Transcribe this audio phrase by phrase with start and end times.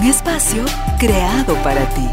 [0.00, 0.64] Un espacio
[0.98, 2.08] creado para ti.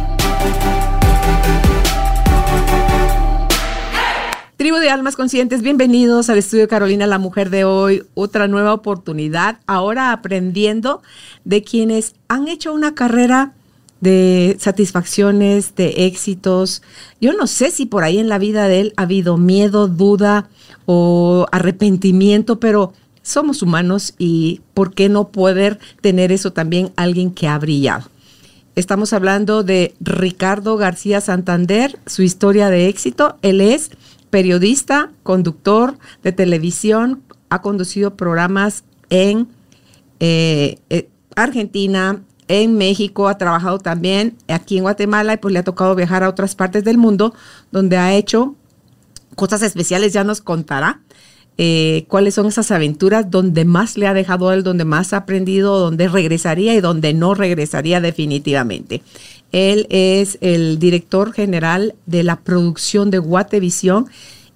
[4.58, 8.04] Tribu de Almas Conscientes, bienvenidos al estudio Carolina, la mujer de hoy.
[8.14, 11.02] Otra nueva oportunidad, ahora aprendiendo
[11.46, 13.54] de quienes han hecho una carrera
[14.02, 16.82] de satisfacciones, de éxitos.
[17.22, 20.50] Yo no sé si por ahí en la vida de él ha habido miedo, duda
[20.86, 22.92] o arrepentimiento, pero
[23.28, 28.06] somos humanos y ¿por qué no poder tener eso también alguien que ha brillado?
[28.76, 33.38] Estamos hablando de Ricardo García Santander, su historia de éxito.
[33.42, 33.92] Él es
[34.30, 39.50] periodista, conductor de televisión, ha conducido programas en
[40.20, 45.64] eh, eh, Argentina, en México, ha trabajado también aquí en Guatemala y pues le ha
[45.64, 47.34] tocado viajar a otras partes del mundo
[47.72, 48.56] donde ha hecho
[49.36, 51.02] cosas especiales, ya nos contará.
[51.60, 55.80] Eh, cuáles son esas aventuras donde más le ha dejado él, donde más ha aprendido,
[55.80, 59.02] donde regresaría y donde no regresaría definitivamente.
[59.52, 64.08] Él es el director general de la producción de Guatevisión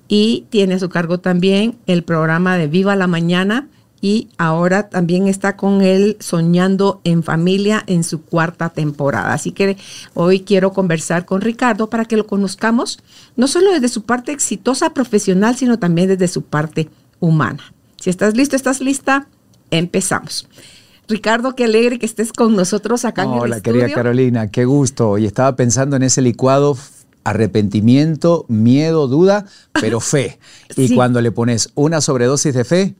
[0.08, 3.68] y tiene a su cargo también el programa de Viva la Mañana
[4.02, 9.32] y ahora también está con él soñando en familia en su cuarta temporada.
[9.34, 9.78] Así que
[10.16, 13.00] hoy quiero conversar con Ricardo para que lo conozcamos,
[13.36, 17.74] no solo desde su parte exitosa profesional, sino también desde su parte humana.
[18.00, 19.28] Si estás listo, estás lista,
[19.70, 20.48] empezamos.
[21.08, 25.18] Ricardo, qué alegre que estés con nosotros acá en el Hola, querida Carolina, qué gusto.
[25.18, 26.76] Y estaba pensando en ese licuado
[27.24, 30.40] arrepentimiento, miedo, duda, pero fe.
[30.76, 30.96] Y Sí.
[30.96, 32.96] cuando le pones una sobredosis de fe,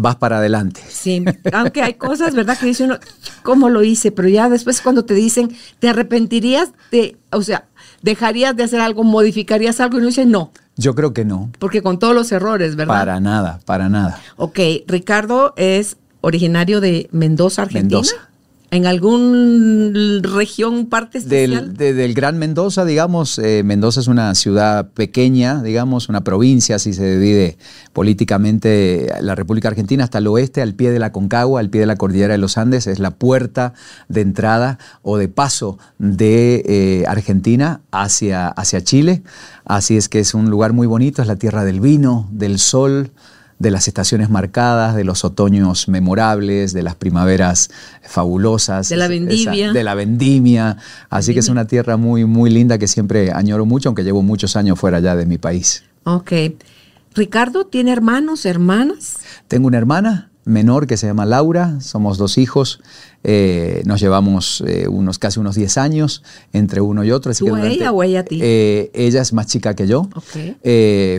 [0.00, 0.80] vas para adelante.
[0.88, 2.56] Sí, aunque hay cosas, ¿verdad?
[2.56, 2.98] Que dice uno,
[3.42, 4.12] ¿cómo lo hice?
[4.12, 5.50] Pero ya después cuando te dicen,
[5.80, 7.66] ¿te arrepentirías de, o sea,
[8.02, 9.96] dejarías de hacer algo, modificarías algo?
[9.96, 11.50] Y uno dice, no, Yo creo que no.
[11.58, 12.94] porque con todos los errores, ¿verdad?
[12.94, 14.20] Para nada, para nada.
[14.36, 18.00] Ok, Ricardo es originario de Mendoza, Argentina.
[18.00, 18.27] Mendoza.
[18.70, 21.68] ¿En alguna región, parte especial?
[21.68, 26.76] Del, de- del Gran Mendoza, digamos, eh, Mendoza es una ciudad pequeña, digamos, una provincia,
[26.76, 27.56] así se divide
[27.94, 31.86] políticamente la República Argentina hasta el oeste, al pie de la Concagua, al pie de
[31.86, 33.72] la cordillera de los Andes, es la puerta
[34.08, 39.22] de entrada o de paso de eh, Argentina hacia, hacia Chile.
[39.64, 43.12] Así es que es un lugar muy bonito, es la tierra del vino, del sol,
[43.58, 47.70] de las estaciones marcadas, de los otoños memorables, de las primaveras
[48.02, 48.88] fabulosas.
[48.88, 49.72] De la esa- vendimia.
[49.72, 50.76] de la vendimia.
[51.10, 54.56] Así que es una tierra muy, muy linda que siempre añoro mucho, aunque llevo muchos
[54.56, 55.82] años fuera ya de mi país.
[56.04, 56.32] Ok.
[57.14, 59.16] Ricardo, ¿tiene hermanos, hermanas?
[59.48, 62.80] Tengo una hermana menor que se llama Laura, somos dos hijos,
[63.22, 66.22] eh, nos llevamos eh, unos casi unos 10 años
[66.52, 67.30] entre uno y otro.
[67.30, 68.38] así ¿Tú que a durante- ella o ella a ti?
[68.42, 70.08] Eh, ella es más chica que yo.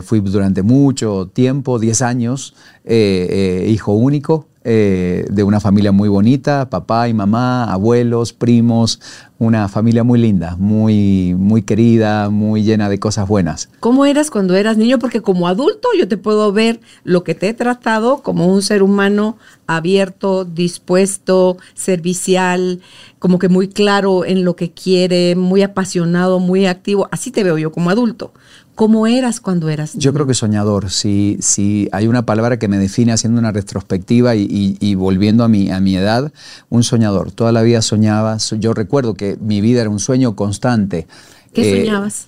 [0.04, 2.54] Fui durante mucho tiempo, 10 años,
[2.86, 9.02] hijo único eh, de una familia muy bonita, papá y mamá, abuelos, primos,
[9.40, 13.70] una familia muy linda, muy, muy querida, muy llena de cosas buenas.
[13.80, 15.00] ¿Cómo eras cuando eras niño?
[15.00, 18.84] Porque como adulto yo te puedo ver lo que te he tratado como un ser
[18.84, 22.80] humano abierto, dispuesto, servicial,
[23.18, 27.08] como que muy claro en lo que quiere, muy apasionado, muy activo.
[27.12, 28.34] Así te veo yo como adulto.
[28.80, 30.02] ¿Cómo eras cuando eras niño?
[30.02, 34.36] Yo creo que soñador, si, si hay una palabra que me define haciendo una retrospectiva
[34.36, 36.32] y, y- y volviendo a mi, a mi edad,
[36.70, 37.34] un soñador.
[37.34, 41.08] Toda la vida soñaba, so- yo recuerdo que mi vida era un sueño constante.
[41.54, 42.28] ¿Qué Eh, soñabas?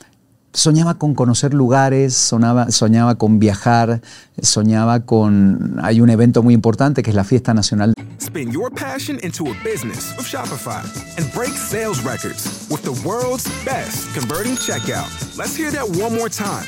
[0.53, 4.01] Soñaba con conocer lugares, sonaba- soñaba con viajar,
[4.42, 5.80] soñaba con...
[5.81, 9.53] Hay un evento muy importante que es la Fiesta Nacional Spin your passion into a
[9.63, 10.83] business with Shopify
[11.18, 15.09] and break sales records with the world's best converting checkout.
[15.38, 16.68] Let's hear that one more time.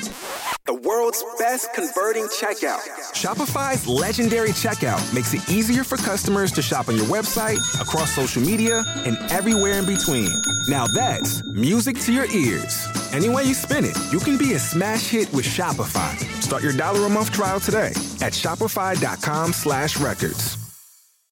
[0.65, 2.79] The world's best converting checkout.
[3.13, 8.41] Shopify's legendary checkout makes it easier for customers to shop on your website, across social
[8.41, 10.29] media, and everywhere in between.
[10.69, 12.87] Now that's music to your ears.
[13.11, 13.72] Any way you spin
[14.11, 16.15] you can be a smash hit with Shopify.
[16.43, 17.87] Start your dollar a month trial today
[18.21, 20.62] at shopify.com slash records.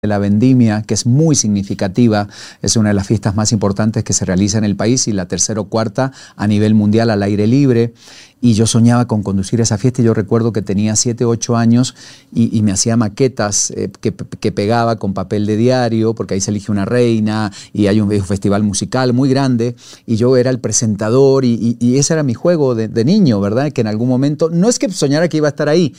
[0.03, 2.27] La vendimia, que es muy significativa,
[2.63, 5.27] es una de las fiestas más importantes que se realiza en el país y la
[5.27, 7.93] tercera o cuarta a nivel mundial al aire libre.
[8.41, 11.93] Y yo soñaba con conducir esa fiesta y yo recuerdo que tenía 7, 8 años
[12.33, 16.49] y, me hacía maquetas eh, que, que, pegaba con papel de diario, porque ahí se
[16.49, 19.75] elige una reina y hay un, festival musical muy grande
[20.07, 23.39] y yo era el presentador y, y, y ese era mi juego de, de niño,
[23.39, 23.71] ¿verdad?
[23.71, 25.93] Que en algún momento, no es que soñara que iba a estar ahí,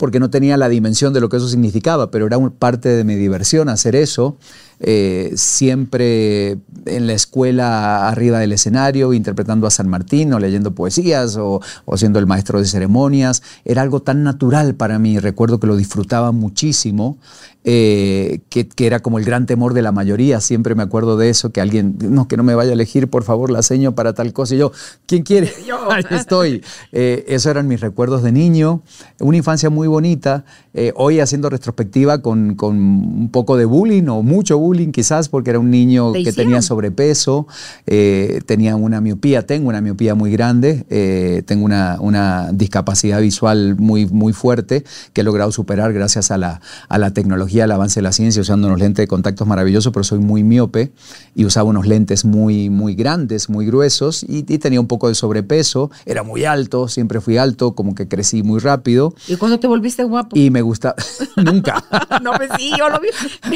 [0.00, 3.16] porque no tenía la dimensión de lo que eso significaba, pero era parte de mi
[3.16, 4.38] diversión hacer eso.
[4.82, 6.56] Eh, siempre
[6.86, 11.96] en la escuela arriba del escenario, interpretando a San Martín o leyendo poesías o, o,
[11.98, 13.42] siendo el maestro de ceremonias.
[13.66, 17.18] Era algo tan natural para mí, recuerdo que lo disfrutaba muchísimo,
[17.62, 21.28] eh, que, que, era como el gran temor de la mayoría, siempre me acuerdo de
[21.28, 24.14] eso, que alguien, no, que no me vaya a elegir, por favor, la seño para
[24.14, 24.72] tal cosa, y yo,
[25.04, 25.52] ¿quién quiere?
[25.66, 25.76] Yo.
[25.92, 26.64] Ahí estoy.
[26.92, 28.80] Eh, esos eran mis recuerdos de niño,
[29.18, 34.22] una infancia muy bonita, eh, hoy haciendo retrospectiva con, con un poco de bullying o
[34.22, 37.48] mucho bullying, bullying quizás porque era un niño que tenía sobrepeso,
[37.86, 43.74] eh, tenía una miopía, tengo una miopía muy grande, eh, tengo una, una, discapacidad visual
[43.76, 47.98] muy, muy fuerte que he logrado superar gracias a la, a la tecnología, al avance
[47.98, 50.92] de la ciencia, usando unos lentes de contactos maravillosos, pero soy muy miope
[51.34, 55.16] y usaba unos lentes muy, muy grandes, muy gruesos y, y tenía un poco de
[55.16, 59.14] sobrepeso, era muy alto, siempre fui alto, como que crecí muy rápido.
[59.26, 60.38] ¿Y cuándo te volviste guapo?
[60.38, 60.94] Y me gusta,
[61.36, 61.82] nunca.
[62.22, 63.08] no, pues sí, yo lo vi.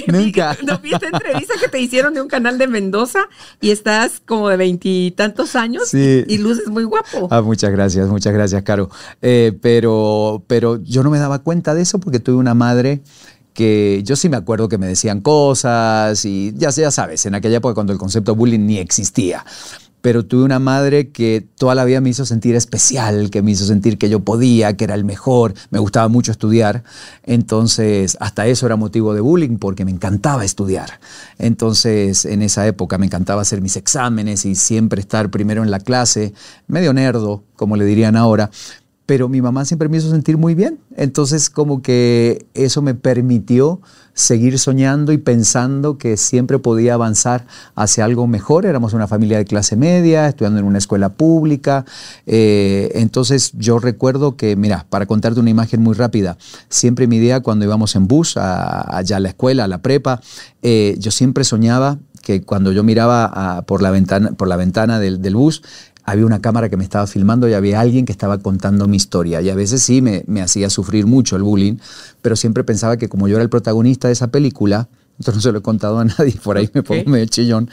[0.07, 0.57] Nunca.
[0.67, 3.21] No, vi esta entrevista que te hicieron de un canal de Mendoza
[3.61, 6.25] y estás como de veintitantos años sí.
[6.27, 7.29] y, y, luces muy guapo.
[7.31, 8.91] Ah, muchas gracias, muchas gracias, Caro.
[9.23, 13.03] Eh, pero, pero yo no me daba cuenta de eso porque tuve una madre
[13.53, 17.59] que yo sí me acuerdo que me decían cosas y ya, ya sabes, en aquella
[17.59, 19.45] época cuando el concepto bullying ni existía
[20.05, 23.65] pero tuve una madre que toda la vida me hizo sentir especial, que me hizo
[23.65, 26.85] sentir que yo podía, que era el mejor, me gustaba mucho estudiar,
[27.23, 31.01] entonces hasta eso era motivo de bullying porque me encantaba estudiar.
[31.39, 35.81] Entonces en esa época me encantaba hacer mis exámenes y siempre estar primero en la
[35.81, 36.35] clase,
[36.67, 38.51] medio nerdo, como le dirían ahora,
[39.07, 40.79] pero mi mamá siempre me hizo sentir muy bien.
[40.97, 43.81] Entonces como que eso me permitió
[44.15, 48.65] seguir soñando y pensando que siempre podía avanzar hacia algo mejor.
[48.65, 51.85] Éramos una familia de clase media, estudiando en una escuela pública.
[52.27, 57.41] Eh, entonces yo recuerdo que, mira, para contarte una imagen muy rápida, siempre mi idea
[57.41, 60.21] cuando íbamos en bus a, allá a la escuela, a la prepa,
[60.63, 65.35] eh, yo siempre soñaba que cuando yo miraba por, la ventana, por la ventana del
[65.35, 65.63] bus,
[66.05, 69.41] había una cámara que me estaba filmando y había alguien que estaba contando mi historia.
[69.41, 71.77] Y a veces sí me, me, hacía sufrir mucho el bullying,
[72.23, 75.53] pero siempre pensaba que como yo era el protagonista de esa película, entonces no se
[75.53, 77.71] lo he contado a nadie, por ahí me pongo medio chillón,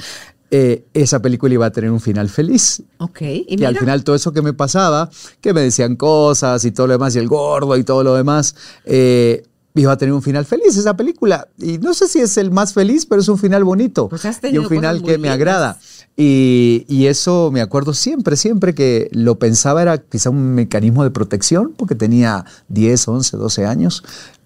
[0.53, 2.83] eh, esa película iba a tener un final feliz.
[2.97, 3.21] Ok.
[3.21, 6.87] Y, y al final todo eso que me pasaba, que me decían cosas y todo
[6.87, 9.43] lo demás, y el gordo y todo lo demás, eh,
[9.75, 11.47] iba a tener un final feliz esa película.
[11.57, 14.09] Y no sé si es el más feliz, pero es un final bonito.
[14.09, 15.79] Pues has y un final que me agrada.
[16.17, 21.73] Y, eso me acuerdo siempre, siempre que lo pensaba era quizá un mecanismo de protección,
[21.75, 24.03] porque tenía 10, 11, 12 años.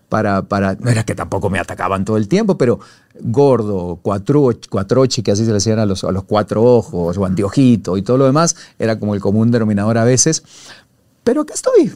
[0.07, 2.79] Para, para, no era que tampoco me atacaban todo el tiempo, pero
[3.19, 7.25] gordo, cuatro, cuatrochi, que así se le decían a los, a los cuatro ojos, o
[7.25, 10.43] anteojito y todo lo demás, era como el común denominador a veces.
[11.23, 11.91] Pero acá estoy.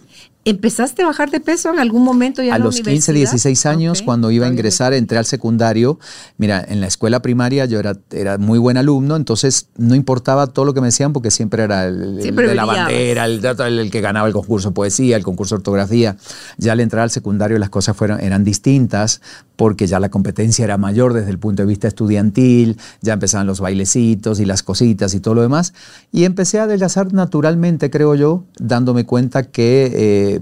[0.45, 4.05] ¿Empezaste a bajar de peso en algún momento ya A los 15, 16 años, okay.
[4.05, 5.99] cuando iba a ingresar, entré al secundario.
[6.37, 10.63] Mira, en la escuela primaria yo era, era muy buen alumno, entonces no importaba todo
[10.63, 13.79] lo que me decían porque siempre era el, siempre el de la bandera, el, el,
[13.79, 16.15] el, que ganaba el concurso de poesía, el concurso de ortografía.
[16.57, 19.21] Ya al entrar al secundario las cosas fueron, eran distintas
[19.57, 23.59] porque ya la competencia era mayor desde el punto de vista estudiantil, ya empezaban los
[23.59, 25.73] bailecitos y las cositas y todo lo demás.
[26.13, 29.91] Y empecé a adelgazar naturalmente, creo yo, dándome cuenta que...
[29.93, 30.38] Eh,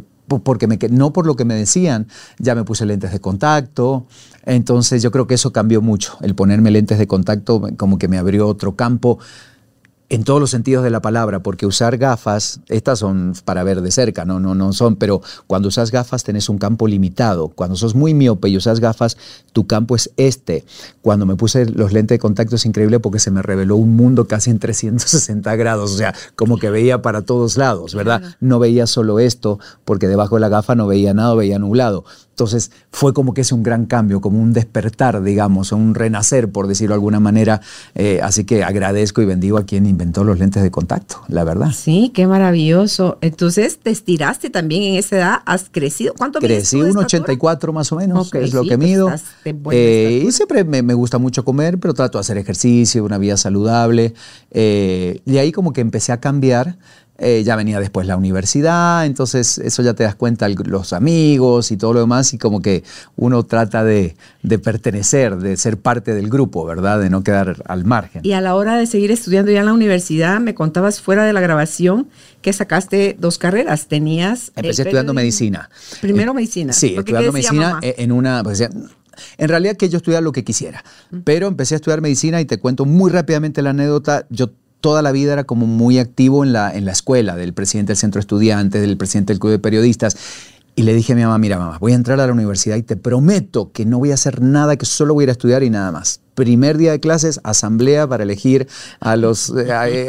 [0.90, 2.08] no por lo que me decían,
[2.38, 4.06] ya me puse lentes de contacto,
[4.46, 8.18] entonces yo creo que eso cambió mucho, el ponerme lentes de contacto como que me
[8.18, 9.20] abrió otro campo
[10.10, 13.92] en todos los sentidos de la palabra, porque usar gafas, estas son para ver de
[13.92, 17.50] cerca, no, no, no son, pero cuando usas gafas tenés un campo limitado.
[17.50, 19.18] Cuando sos muy miope y usas gafas,
[19.52, 20.64] tu campo es este.
[21.02, 24.28] Cuando me puse los lentes de contacto es increíble porque se me reveló un mundo
[24.28, 28.36] casi en 360 grados, o sea, como que veía para todos lados, ¿verdad?
[28.40, 32.06] No veía solo esto, porque debajo de la gafa no veía nada, veía nublado
[32.38, 36.68] Entonces fue como que es un gran cambio, como un despertar, digamos, un renacer, por
[36.68, 37.62] decirlo de alguna manera.
[37.96, 41.72] Eh, así que agradezco y bendigo a quien inventó los lentes de contacto, la verdad.
[41.76, 43.18] Sí, qué maravilloso.
[43.22, 46.14] Entonces te estiraste también en esa edad, has crecido.
[46.16, 49.12] ¿Cuánto Crecí un 84 más o menos, es lo que pues mido.
[49.72, 53.36] Eh, y siempre me, me gusta mucho comer, pero trato de hacer ejercicio, una vida
[53.36, 54.14] saludable.
[54.52, 56.78] Eh, y ahí como que empecé a cambiar.
[57.20, 61.78] Eh, ya venía después la universidad, entonces eso ya te das cuenta, los amigos y
[61.78, 62.84] todo lo demás, y como que
[63.16, 67.00] uno trata de, de pertenecer, de ser parte del grupo, ¿verdad?
[67.00, 68.22] De no quedar al margen.
[68.24, 71.34] Y a la hora de seguir estudiando ya en la universidad, me contabas fuera de
[71.34, 72.08] la grabación
[72.44, 73.88] que sacaste dos carreras.
[73.88, 74.50] Tenías.
[74.50, 75.72] eh, Empecé estudiando medicina.
[76.02, 76.72] Primero Eh, medicina.
[76.74, 78.44] Sí, estudiando ¿qué decía medicina en una...
[78.44, 80.84] pues, en realidad que yo estudiara lo que quisiera,
[81.24, 84.28] pero empecé a estudiar medicina y te cuento muy rápidamente la anécdota.
[84.30, 87.92] Yo toda la vida era como muy activo en la, en la escuela, del presidente
[87.92, 90.16] del centro de estudiantes, del presidente del club de periodistas.
[90.76, 92.84] Y le dije a mi mamá, mira mamá, voy a entrar a la universidad y
[92.84, 95.64] te prometo que no voy a hacer nada, que solo voy a ir a estudiar
[95.64, 96.20] y nada más.
[96.36, 98.68] Primer día de clases, asamblea para elegir
[99.00, 99.66] a los, eh,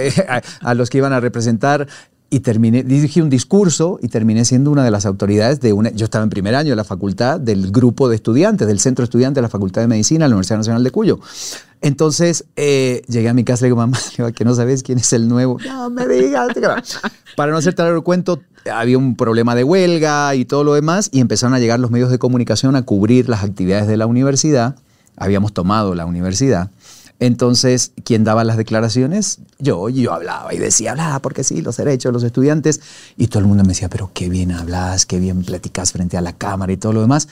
[0.08, 0.12] eh,
[0.60, 1.88] a- los que iban a representar.
[2.30, 5.88] Y terminé, dirigí un discurso y terminé siendo una de las autoridades de una.
[5.92, 9.38] Yo estaba en primer año de la facultad del grupo de estudiantes, del centro estudiante
[9.38, 11.20] de la Facultad de Medicina de la Universidad Nacional de Cuyo.
[11.80, 13.98] Entonces eh, llegué a mi casa y le digo, mamá,
[14.36, 15.58] que no sabes quién es el nuevo.
[15.64, 16.48] No me digas.
[17.36, 18.40] Para no largo el cuento,
[18.72, 22.10] había un problema de huelga y todo lo demás, y empezaron a llegar los medios
[22.10, 24.76] de comunicación a cubrir las actividades de la universidad.
[25.16, 26.70] Habíamos tomado la universidad.
[27.20, 29.40] Entonces, ¿quién daba las declaraciones?
[29.58, 32.80] Yo, yo hablaba y decía, hablaba porque sí, los derechos de los estudiantes.
[33.16, 36.20] Y todo el mundo me decía, pero qué bien hablas, qué bien platicas frente a
[36.20, 37.28] la cámara y todo lo demás.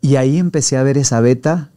[0.00, 1.70] Y ahí empecé a ver esa beta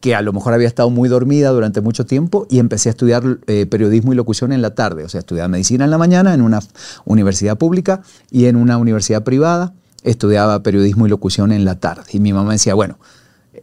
[0.00, 3.38] que a lo mejor había estado muy dormida durante mucho tiempo y empecé a estudiar
[3.46, 5.04] eh, periodismo y locución en la tarde.
[5.04, 6.60] O sea, estudiaba medicina en la mañana en una
[7.04, 12.04] universidad pública y en una universidad privada estudiaba periodismo y locución en la tarde.
[12.12, 12.98] Y mi mamá decía, bueno,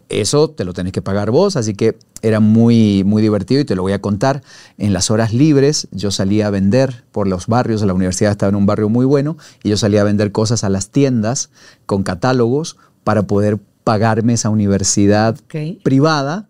[0.09, 3.75] eso te lo tenés que pagar vos, así que era muy, muy divertido y te
[3.75, 4.41] lo voy a contar.
[4.77, 8.55] En las horas libres yo salía a vender por los barrios, la universidad estaba en
[8.55, 11.49] un barrio muy bueno, y yo salía a vender cosas a las tiendas
[11.85, 13.59] con catálogos para poder
[13.89, 15.36] pagarme esa universidad
[15.81, 16.48] privada.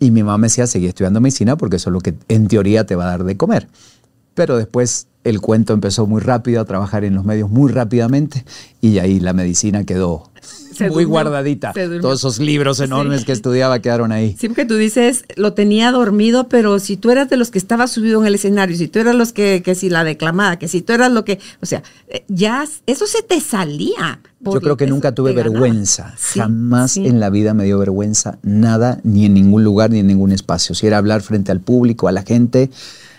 [0.00, 2.84] Y mi mamá me decía, seguí estudiando medicina porque eso es lo que en teoría
[2.84, 3.68] te va a dar de comer.
[4.34, 8.44] Pero después el cuento empezó muy rápido, a trabajar en los medios muy rápidamente
[8.80, 10.32] y ahí la medicina quedó
[10.80, 11.72] Se muy durmió, guardadita.
[11.72, 12.00] se.
[12.00, 13.26] Todos esos libros enormes Sí.
[13.26, 14.34] que estudiaba quedaron ahí.
[14.38, 17.86] Siempre que tú dices, lo tenía dormido, pero si tú eras de los que estaba
[17.86, 20.82] subido en el escenario, si tú eras los que, que si la declamada, que si
[20.82, 24.20] tú eras lo que, o sea, eh, ya eso se te salía.
[24.40, 26.14] Yo creo que nunca tuve vergüenza.
[26.18, 27.06] Sí, Jamás sí.
[27.06, 30.74] en la vida me dio vergüenza nada, ni en ningún lugar, ni en ningún espacio.
[30.74, 32.70] Si era hablar frente al público, a la gente.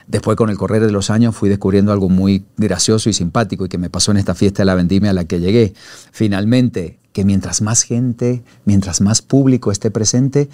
[0.07, 3.69] Después, con el correr de los años, fui descubriendo algo muy gracioso y simpático y
[3.69, 5.73] que me pasó en esta fiesta de la vendimia a la que llegué.
[6.11, 10.49] Finalmente, que mientras más gente, mientras más público esté presente,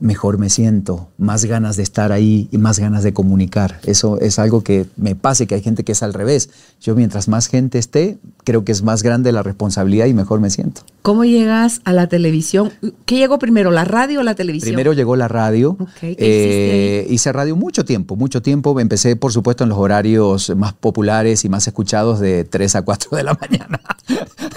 [0.00, 3.78] mejor me siento, más ganas de estar ahí y más ganas de comunicar.
[3.84, 6.50] Eso es algo que me pasa que hay gente que es al revés.
[6.80, 10.50] Yo mientras más gente esté, creo que es más grande la responsabilidad y mejor me
[10.50, 10.82] siento.
[11.02, 12.72] ¿Cómo llegas a la televisión?
[13.04, 14.70] ¿Qué llegó primero, la radio o la televisión?
[14.70, 15.76] Primero llegó la radio.
[15.78, 18.78] Ok, ¿qué Eh, hice radio mucho tiempo, mucho tiempo.
[18.80, 23.16] Empecé, por supuesto, en los horarios más populares y más escuchados de 3 a 4
[23.16, 23.80] de la mañana.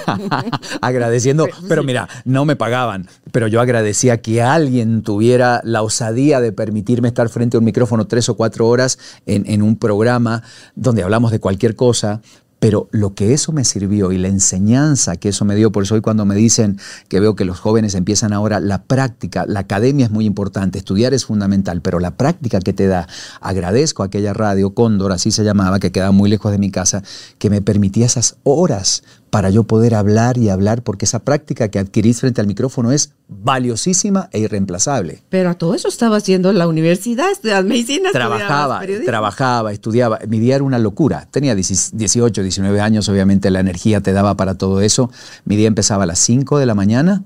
[0.81, 6.51] Agradeciendo, pero mira, no me pagaban, pero yo agradecía que alguien tuviera la osadía de
[6.51, 10.43] permitirme estar frente a un micrófono tres o cuatro horas en, un programa
[10.75, 12.21] donde hablamos de cualquier cosa,
[12.59, 15.95] pero lo que eso me sirvió y la enseñanza que eso me dio, por eso
[15.95, 20.05] hoy cuando me dicen que veo que los jóvenes empiezan ahora, la práctica, la academia
[20.05, 23.07] es muy importante, estudiar es fundamental, pero la práctica que te da,
[23.41, 27.01] agradezco aquella radio, Cóndor, así se llamaba, que quedaba muy lejos de mi casa,
[27.39, 29.01] que me permitía esas horas
[29.33, 33.13] para yo poder hablar y hablar, porque esa práctica que adquirís frente al micrófono es
[33.27, 35.23] valiosísima e irreemplazable.
[35.29, 39.07] Pero a todo eso estaba haciendo en la universidad, estudias medicina, Trabajaba, periodismo.
[39.09, 40.19] trabajaba, estudiaba.
[40.27, 41.27] Mi día era una locura.
[41.31, 45.09] Tenía 18, 19 años, obviamente la energía te daba para todo eso.
[45.45, 47.23] Mi día empezaba a las 5 de la mañana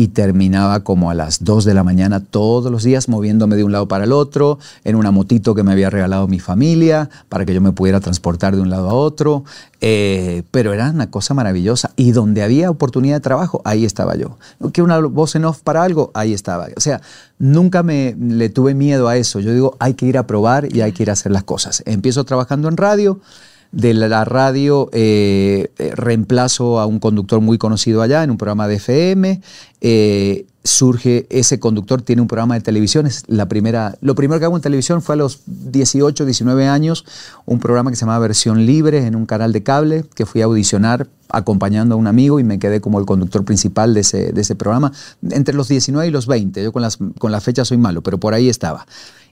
[0.00, 3.72] y terminaba como a las 2 de la mañana todos los días moviéndome de un
[3.72, 7.52] lado para el otro, en una motito que me había regalado mi familia para que
[7.52, 9.44] yo me pudiera transportar de un lado a otro.
[9.82, 11.90] Eh, pero era una cosa maravillosa.
[11.96, 14.38] Y donde había oportunidad de trabajo, ahí estaba yo.
[14.72, 16.68] Que una voz en off para algo, ahí estaba.
[16.78, 17.02] O sea,
[17.38, 19.38] nunca me le tuve miedo a eso.
[19.38, 21.82] Yo digo, hay que ir a probar y hay que ir a hacer las cosas.
[21.84, 23.20] Empiezo trabajando en radio.
[23.72, 28.66] De la radio eh, eh, reemplazo a un conductor muy conocido allá en un programa
[28.66, 29.40] de FM.
[29.80, 33.06] Eh, surge ese conductor, tiene un programa de televisión.
[33.06, 37.04] Es la primera, lo primero que hago en televisión fue a los 18, 19 años,
[37.46, 40.46] un programa que se llamaba Versión Libre en un canal de cable que fui a
[40.46, 44.40] audicionar acompañando a un amigo y me quedé como el conductor principal de ese, de
[44.40, 44.92] ese programa,
[45.30, 46.62] entre los 19 y los 20.
[46.62, 48.86] Yo con las, con las fechas soy malo, pero por ahí estaba.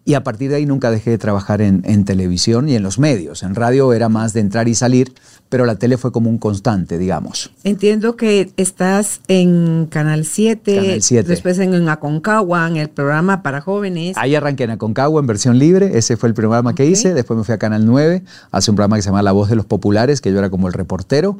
[0.08, 2.98] Y a partir de ahí nunca dejé de trabajar en, en, televisión y en los
[2.98, 3.42] medios.
[3.42, 5.12] En radio era más de entrar y salir,
[5.50, 7.50] pero la tele fue como un constante, digamos.
[7.62, 11.28] Entiendo que estás en Canal 7, Canal 7.
[11.28, 14.16] después en, en Aconcagua, en el programa para jóvenes.
[14.16, 17.12] Ahí arranqué en Aconcagua en versión libre, ese fue el programa que hice.
[17.12, 19.56] Después me fui a Canal 9, hace un programa que se llama La Voz de
[19.56, 21.38] los Populares, que yo era como el reportero,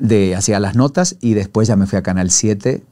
[0.00, 2.82] de, hacía las notas, y después ya me fui a Canal 7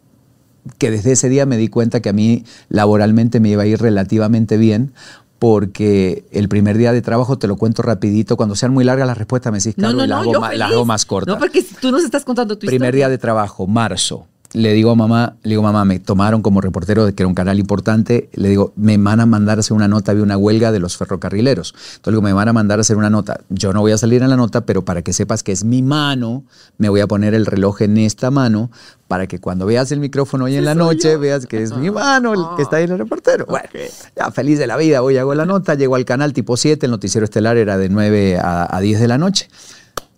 [0.78, 3.80] que desde ese día me di cuenta que a mí laboralmente me iba a ir
[3.80, 4.92] relativamente bien
[5.38, 9.16] porque el primer día de trabajo, te lo cuento rapidito, cuando sean muy largas las
[9.18, 11.34] respuestas me decís, no, Carlos, no, y las no, hago, las más cortas.
[11.34, 13.06] No, porque tú nos estás contando tu Primer historia.
[13.06, 14.26] día de trabajo, marzo.
[14.54, 17.34] Le digo a mamá, le digo, mamá, me tomaron como reportero de que era un
[17.34, 18.30] canal importante.
[18.32, 20.96] Le digo, me van a mandar a hacer una nota, había una huelga de los
[20.96, 21.74] ferrocarrileros.
[21.74, 23.40] Entonces le digo, me van a mandar a hacer una nota.
[23.50, 25.82] Yo no voy a salir en la nota, pero para que sepas que es mi
[25.82, 26.44] mano,
[26.78, 28.70] me voy a poner el reloj en esta mano
[29.06, 32.32] para que cuando veas el micrófono hoy en la noche, veas que es mi mano
[32.32, 33.44] el que está ahí en el reportero.
[33.46, 33.68] Bueno,
[34.16, 36.92] ya feliz de la vida, voy, hago la nota, llego al canal tipo 7, el
[36.92, 39.48] noticiero estelar era de 9 a, a 10 de la noche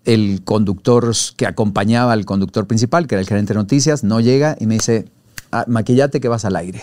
[0.04, 4.56] el conductor que acompañaba al conductor principal, que era el gerente de noticias, no llega
[4.58, 5.06] y me dice,
[5.52, 6.82] "Ah, maquillate que vas al aire.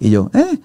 [0.00, 0.58] Y yo, eh,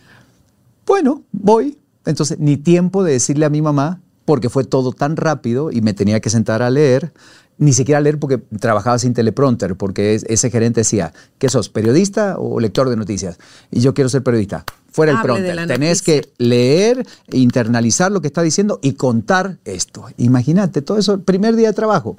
[0.86, 1.78] bueno, voy.
[2.06, 5.94] Entonces, ni tiempo de decirle a mi mamá, porque fue todo tan rápido y me
[5.94, 7.14] tenía que sentar a leer,
[7.58, 12.36] ni siquiera leer porque trabajaba sin teleprompter, porque es- ese gerente decía, ¿qué sos, periodista
[12.40, 13.38] o lector de noticias?
[13.72, 14.66] Y yo quiero ser periodista.
[14.92, 15.68] Fuera el Hable prompter.
[15.68, 16.22] Tenés noticia.
[16.22, 20.06] que leer, internalizar lo que está diciendo y contar esto.
[20.18, 22.18] Imagínate, todo eso, primer día de trabajo.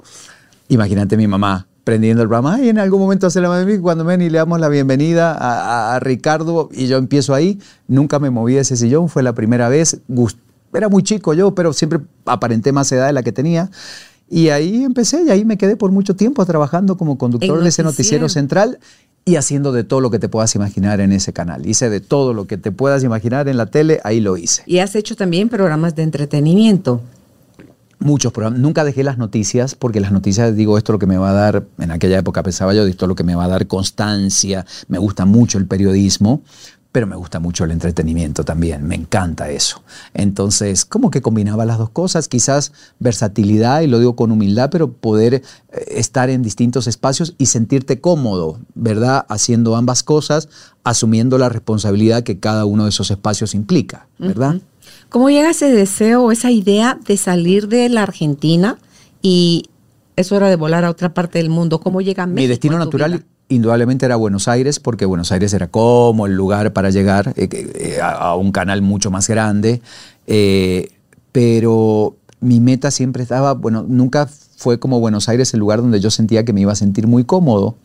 [0.69, 4.19] Imagínate mi mamá prendiendo el programa, y en algún momento hace la madre cuando ven
[4.23, 8.31] y le damos la bienvenida a, a- a Ricardo y yo empiezo ahí, nunca me
[8.31, 9.99] moví de ese sillón, fue la primera vez,
[10.73, 13.69] era muy chico yo, pero siempre aparenté más edad de la que tenía.
[14.29, 17.69] Y ahí empecé y ahí me quedé por mucho tiempo trabajando como conductor En de
[17.69, 18.23] ese noticiero.
[18.23, 18.79] noticiero central
[19.25, 21.65] y haciendo de todo lo que te puedas imaginar en ese canal.
[21.65, 24.61] Hice de todo lo que te puedas imaginar en la tele, ahí lo hice.
[24.67, 27.01] Y has hecho también programas de entretenimiento.
[27.97, 28.59] Muchos programas.
[28.59, 31.33] Nunca dejé las noticias porque las noticias, digo, esto es lo que me va a
[31.33, 34.65] dar, en aquella época pensaba yo, esto es lo que me va a dar constancia.
[34.87, 36.41] Me gusta mucho el periodismo,
[36.95, 38.87] pero me gusta mucho el entretenimiento también.
[38.87, 39.83] Me encanta eso.
[40.13, 44.93] Entonces, como que combinaba las dos cosas, quizás versatilidad, y lo digo con humildad, pero
[44.93, 45.41] poder eh,
[45.89, 49.25] estar en distintos espacios y sentirte cómodo, ¿verdad?
[49.27, 50.47] Haciendo ambas cosas,
[50.85, 54.61] asumiendo la responsabilidad que cada uno de esos espacios implica, ¿verdad?
[55.09, 58.77] ¿Cómo llega ese deseo o esa idea de salir de la Argentina
[59.21, 59.65] y
[60.15, 61.79] es hora de volar a otra parte del mundo?
[61.79, 62.41] ¿Cómo llega a México?
[62.41, 63.25] Mi destino natural vida?
[63.49, 67.99] indudablemente era Buenos Aires, porque Buenos Aires era como el lugar para llegar eh, eh,
[68.01, 69.81] a, un canal mucho más grande.
[70.27, 70.89] eh,
[71.31, 76.09] pero mi meta siempre estaba, bueno, nunca fue como Buenos Aires el lugar donde yo
[76.09, 77.75] sentía que me iba a sentir muy cómodo.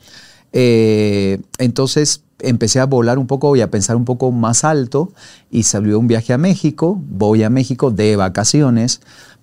[0.52, 5.12] Entonces empecé a volar un poco y a pensar un poco más alto
[5.50, 7.00] y salió un viaje a México.
[7.08, 9.00] Voy a México de vacaciones,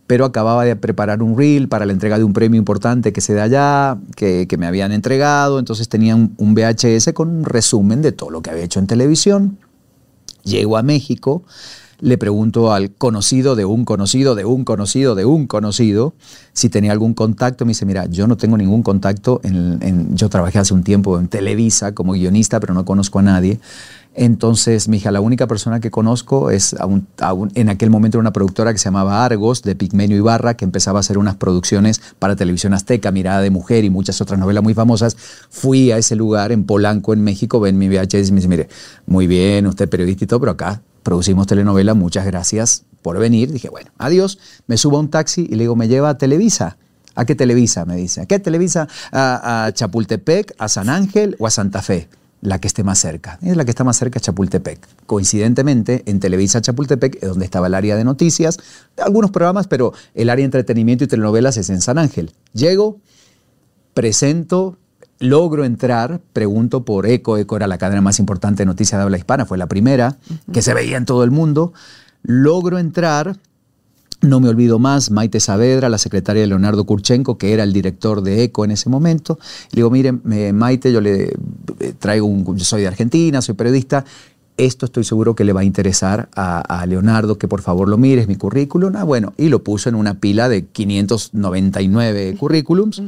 [0.07, 3.33] pero acababa de preparar un reel para la entrega de un premio importante que se
[3.33, 5.59] da allá, que, me habían entregado.
[5.59, 9.57] Entonces tenía un, VHS con un resumen de todo lo que había hecho en televisión.
[10.43, 11.43] Llego a México,
[11.99, 16.13] le pregunto al conocido de un conocido, de un conocido, de un conocido,
[16.53, 17.65] si tenía algún contacto.
[17.65, 19.41] Me dice, mira, yo no tengo ningún contacto.
[19.43, 23.59] En- yo trabajé hace un tiempo en Televisa como guionista, pero no conozco a nadie.
[24.19, 26.75] Entonces, mi hija, la única persona que conozco es,
[27.53, 31.01] en aquel momento una productora que se llamaba Argos, de Pigmenio Ibarra, que empezaba a
[31.01, 35.15] hacer unas producciones para Televisión Azteca, Mirada de Mujer y muchas otras novelas muy famosas.
[35.51, 38.69] Fui a ese lugar en Polanco, en México, ven mi VHS y me dice, mire,
[39.05, 43.51] muy bien, usted periodista y todo, pero acá producimos telenovela, muchas gracias por venir.
[43.51, 44.39] Dije, bueno, adiós.
[44.65, 46.77] Me subo a un taxi y le digo, me lleva a Televisa.
[47.13, 47.85] ¿A qué Televisa?
[47.85, 48.21] Me dice.
[48.21, 48.87] ¿A qué Televisa?
[49.11, 52.09] ¿A, a Chapultepec, a San Ángel o a Santa Fe?
[52.41, 53.39] La que esté más cerca.
[53.41, 54.79] Es la que está más cerca, Chapultepec.
[55.05, 58.59] Coincidentemente, en Televisa Chapultepec es donde estaba el área de noticias,
[59.03, 62.31] algunos programas, pero el área de entretenimiento y telenovelas es en San Ángel.
[62.53, 62.99] Llego,
[63.93, 64.77] presento,
[65.19, 69.17] logro entrar, pregunto por ECO, ECO era la cadena más importante de noticias de habla
[69.17, 70.17] hispana, fue la primera
[70.53, 71.73] que se veía en todo el mundo.
[72.21, 73.37] Logro entrar,
[74.27, 78.21] no me olvido más, Maite Saavedra, la secretaria de Leonardo Kurchenko, que era el director
[78.21, 79.39] de ECO en ese momento.
[79.71, 80.11] Le digo, mire,
[80.53, 81.33] Maite, yo le
[81.79, 84.05] eh, traigo un, yo soy de Argentina, soy periodista.
[84.57, 87.97] Esto estoy seguro que le va a interesar a, a Leonardo, que por favor lo
[87.97, 88.95] mire, es mi currículum.
[88.95, 93.01] Ah, bueno, y lo puso en una pila de 599 currículums.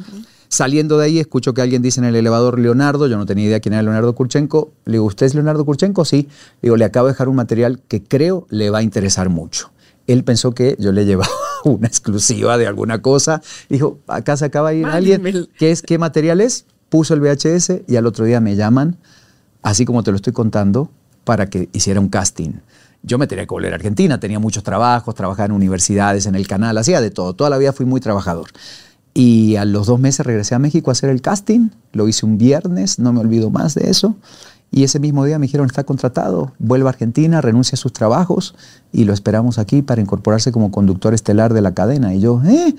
[0.48, 3.60] Saliendo de ahí, escucho que alguien dice en el elevador Leonardo, yo no tenía idea
[3.60, 4.72] quién era Leonardo Kurchenko.
[4.86, 6.06] Le digo, ¿usted es Leonardo Kurchenko?
[6.06, 6.28] Sí.
[6.62, 9.72] Le digo, le acabo de dejar un material que creo le va a interesar mucho.
[10.10, 11.30] Él pensó que yo le llevaba
[11.66, 13.42] una exclusiva de alguna cosa.
[13.70, 15.48] Dijo, acá se acaba de ir alguien.
[15.58, 15.84] ¿Qué es?
[15.84, 16.66] ¿Qué material es?
[16.90, 18.98] Puso el VHS y al otro día me llaman,
[19.62, 20.90] así como te lo estoy contando,
[21.24, 22.54] para que hiciera un casting.
[23.04, 26.48] Yo me tenía que volver a Argentina, tenía muchos trabajos, trabajaba en universidades, en el
[26.48, 27.36] canal, hacía de todo.
[27.36, 28.50] Toda la vida fui muy trabajador.
[29.14, 31.70] Y a los dos meses regresé a México a hacer el casting.
[31.94, 34.16] Lo hice un viernes, no me olvido más de eso.
[34.72, 38.56] Y ese mismo día me dijeron, está contratado, vuelve a Argentina, renuncia a sus trabajos
[38.92, 42.14] y lo esperamos aquí para incorporarse como conductor estelar de la cadena.
[42.14, 42.76] Y yo, ¿eh?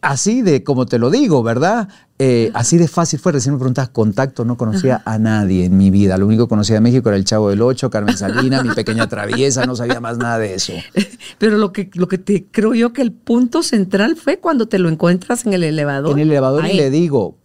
[0.00, 1.88] Así de, como te lo digo, ¿verdad?
[2.20, 3.32] Eh, así de fácil fue.
[3.32, 6.16] Recién me preguntas contacto, no conocía a nadie en mi vida.
[6.16, 9.08] Lo único que conocía de México era el Chavo del Ocho, Carmen Salina, mi pequeña
[9.08, 10.74] traviesa, no sabía más nada de eso.
[11.38, 14.78] Pero lo que, lo que te creo yo que el punto central fue cuando te
[14.78, 16.12] lo encuentras en el elevador.
[16.12, 17.36] En el elevador y le digo,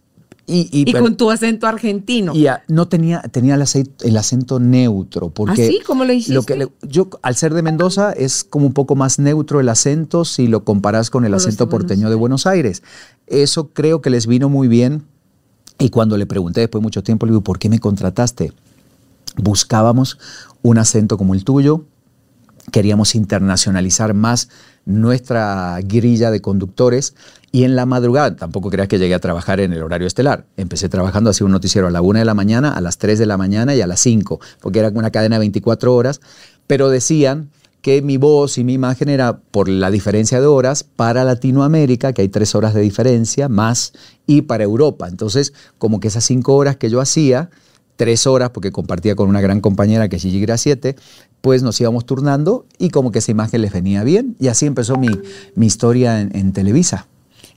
[0.46, 2.34] y, y- Y pero- con tu acento argentino.
[2.34, 5.30] Y no tenía, tenía el, acento, el acento neutro.
[5.30, 5.80] Porque ¿Ah, sí?
[5.86, 6.44] ¿Cómo lo hiciste?
[6.46, 10.24] que le- yo, al ser de Mendoza, es como un poco más neutro el acento
[10.24, 12.82] si lo comparas con el Con acento porteño de Buenos Aires.
[13.26, 15.04] Eso creo que les vino muy bien.
[15.78, 18.52] Y cuando le pregunté después de mucho tiempo, le digo, ¿por qué me contrataste?
[19.36, 20.18] Buscábamos
[20.62, 21.84] un acento como el tuyo,
[22.70, 24.48] queríamos internacionalizar más
[24.84, 27.14] nuestra grilla de conductores
[27.54, 30.88] y en la madrugada, tampoco creas que llegué a trabajar en el horario estelar, empecé
[30.88, 33.36] trabajando así un noticiero a la una de la mañana, a las 3 de la
[33.36, 36.22] mañana y a las 5, porque era una cadena de 24 horas,
[36.66, 37.50] pero decían
[37.82, 42.22] que mi voz y mi imagen era por la diferencia de horas para Latinoamérica, que
[42.22, 43.92] hay tres horas de diferencia más,
[44.26, 45.08] y para Europa.
[45.08, 47.50] Entonces, como que esas cinco horas que yo hacía,
[47.96, 50.96] tres horas, porque compartía con una gran compañera que es Gigi Graciete,
[51.42, 54.36] pues nos íbamos turnando y como que esa imagen les venía bien.
[54.38, 55.10] Y así empezó mi,
[55.66, 57.08] historia en Televisa.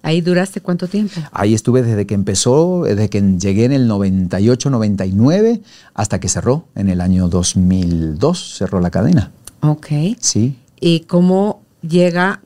[0.02, 1.20] Ahí duraste cuánto tiempo.
[1.32, 5.62] Ahí estuve desde que empezó, desde que llegué en el 98, 99,
[5.94, 9.32] hasta que cerró en el año 2002, cerró la cadena.
[9.62, 9.88] Ok.
[10.20, 10.58] Sí.
[10.80, 12.42] ¿Y cómo llega?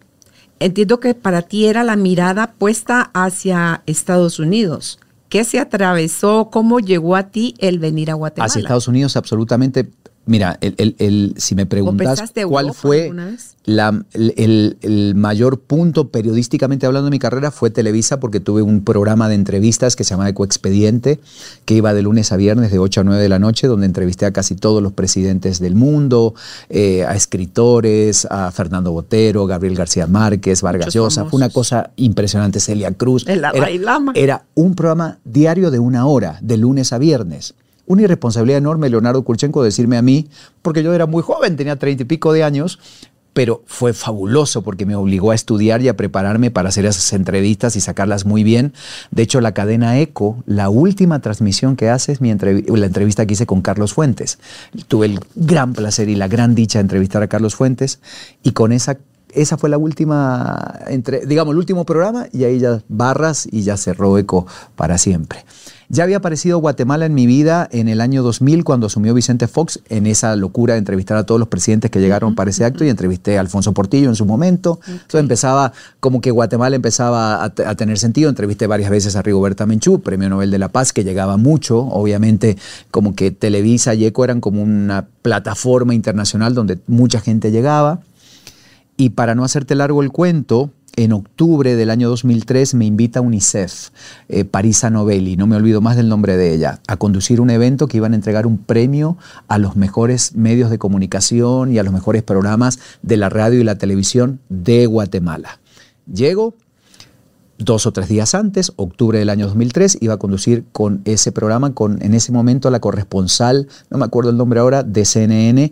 [0.59, 4.99] Entiendo que para ti era la mirada puesta hacia Estados Unidos.
[5.29, 6.49] ¿Qué se atravesó?
[6.51, 8.47] ¿Cómo llegó a ti el venir a Guatemala?
[8.47, 9.89] Hacia Estados Unidos absolutamente.
[10.29, 13.07] Mira, el, el- el- si me preguntas cuál fue
[13.65, 19.27] la- el, mayor punto periodísticamente hablando de mi carrera fue Televisa porque tuve un programa
[19.27, 21.19] de entrevistas que se llama Ecoexpediente,
[21.65, 24.25] que iba de lunes a viernes de 8 a 9 de la noche, donde entrevisté
[24.27, 26.35] a casi todos los presidentes del mundo,
[26.69, 31.25] eh, a escritores, a Fernando Botero, Gabriel García Márquez, Vargas Llosa.
[31.25, 33.25] Fue una cosa impresionante, Celia Cruz.
[33.63, 33.73] El
[34.15, 37.55] era un programa diario de una hora, de lunes a viernes.
[37.89, 40.29] Una irresponsabilidad enorme, Leonardo Kurchenko, decirme a mí,
[40.61, 42.77] porque yo era muy joven, tenía treinta y pico de años,
[43.33, 47.75] pero fue fabuloso porque me obligó a estudiar y a prepararme para hacer esas entrevistas
[47.75, 48.73] y sacarlas muy bien.
[49.09, 53.47] De hecho, la cadena ECO, la última transmisión que hace es la entrevista que hice
[53.47, 54.37] con Carlos Fuentes.
[54.87, 58.01] Tuve el gran placer y la gran dicha de entrevistar a Carlos Fuentes
[58.43, 58.99] y con esa
[59.33, 63.77] esa fue la última, entre, digamos, el último programa y ahí ya barras y ya
[63.77, 65.45] cerró ECO para siempre.
[65.91, 69.79] Ya había aparecido Guatemala en mi vida en el año 2000 cuando asumió Vicente Fox
[69.89, 72.89] en esa locura de entrevistar a todos los presidentes que llegaron para ese acto y
[72.89, 74.79] entrevisté a Alfonso Portillo en su momento.
[74.85, 78.29] Entonces empezaba, como que Guatemala empezaba a, a tener sentido.
[78.29, 81.79] Entrevisté varias veces a Rigoberta Menchú, Premio Nobel de la Paz, que llegaba mucho.
[81.79, 82.55] Obviamente,
[82.91, 88.01] como que Televisa y ECO eran como una plataforma internacional donde mucha gente llegaba.
[88.99, 93.91] Y para no hacerte largo el cuento, en octubre del año 2003 me invita UNICEF,
[94.27, 97.87] eh, Parisa Novelli, no me olvido más del nombre de ella, a conducir un evento
[97.87, 101.93] que iban a entregar un premio a los mejores medios de comunicación y a los
[101.93, 105.61] mejores programas de la radio y la televisión de Guatemala.
[106.13, 106.55] Llego,
[107.57, 111.73] dos o tres días antes, octubre del año 2003, iba a conducir con ese programa,
[111.73, 115.71] con en ese momento la corresponsal, no me acuerdo el nombre ahora, de CNN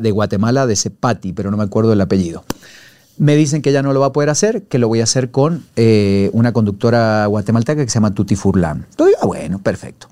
[0.00, 2.44] de Guatemala, de ese Pati, pero no me acuerdo el apellido.
[3.18, 5.30] Me dicen que ya no lo va a poder hacer, que lo voy a hacer
[5.30, 8.86] con eh, una conductora guatemalteca que se llama Tuti Furlan.
[8.98, 10.08] Yo digo, ah, bueno, perfecto.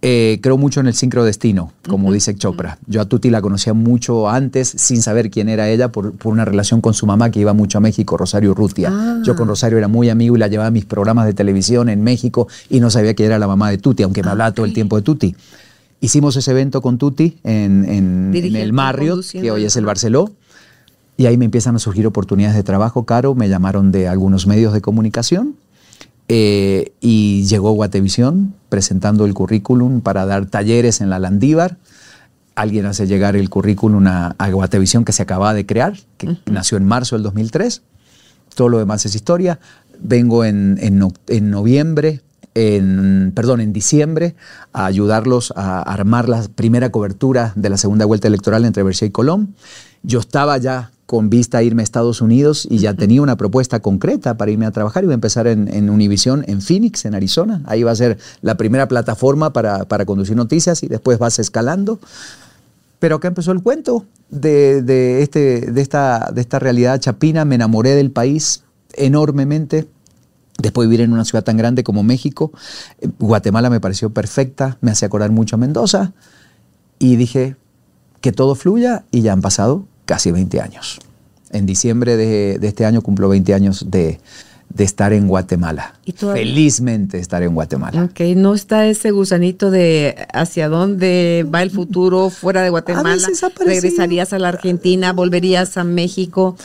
[0.00, 2.78] Eh, creo mucho en el sincrodestino, como dice Chopra.
[2.86, 6.44] Yo a Tuti la conocía mucho antes, sin saber quién era ella, por, por una
[6.44, 8.90] relación con su mamá que iba mucho a México, Rosario Rutia.
[8.92, 9.20] Ah.
[9.24, 12.04] Yo con Rosario era muy amigo y la llevaba a mis programas de televisión en
[12.04, 14.72] México y no sabía que era la mamá de Tuti, aunque me hablaba todo el
[14.72, 15.34] tiempo de Tuti.
[16.00, 19.84] Hicimos ese evento con Tuti en, en- en Dirigiendo, el Marriott, que hoy es el
[19.84, 20.30] Barceló.
[21.16, 23.34] Y ahí me empiezan a surgir oportunidades de trabajo, Caro.
[23.34, 25.56] Me llamaron de algunos medios de comunicación.
[26.30, 31.78] eh, y llegó Guatevisión presentando el currículum para dar talleres en la Landívar.
[32.54, 36.76] Alguien hace llegar el currículum a, a Guatevisión que se acababa de crear, que nació
[36.76, 37.82] en marzo del 2003.
[38.54, 39.58] Todo lo demás es historia.
[40.00, 42.20] Vengo en, en no- en noviembre,
[42.58, 44.34] en, perdón, en diciembre,
[44.72, 49.10] a ayudarlos a armar la primera cobertura de la segunda vuelta electoral entre Bercia y
[49.10, 49.54] Colón.
[50.02, 53.80] Yo estaba ya con vista a irme a Estados Unidos y ya tenía una propuesta
[53.80, 55.04] concreta para irme a trabajar.
[55.04, 57.62] Iba a empezar en, en Univision en Phoenix, en Arizona.
[57.66, 62.00] Ahí va a ser la primera plataforma para, para conducir noticias y después vas escalando.
[62.98, 67.44] Pero acá empezó el cuento de, de, este, de, esta, de esta realidad chapina.
[67.44, 69.86] Me enamoré del país enormemente.
[70.58, 72.52] Después de vivir en una ciudad tan grande como México,
[73.18, 76.12] Guatemala me pareció perfecta, me hacía acordar mucho a Mendoza
[76.98, 77.56] y dije
[78.20, 80.98] que todo fluya y ya han pasado casi 20 años.
[81.50, 84.18] En diciembre de, de este año cumplo 20 años de,
[84.68, 85.94] de estar en Guatemala.
[86.04, 86.12] ¿Y?
[86.12, 88.04] Felizmente estar en Guatemala.
[88.04, 93.14] Ok, no está ese gusanito de hacia dónde va el futuro fuera de Guatemala.
[93.14, 93.66] veces parecido.
[93.66, 95.12] ¿Regresarías a la Argentina?
[95.12, 96.56] ¿Volverías a México?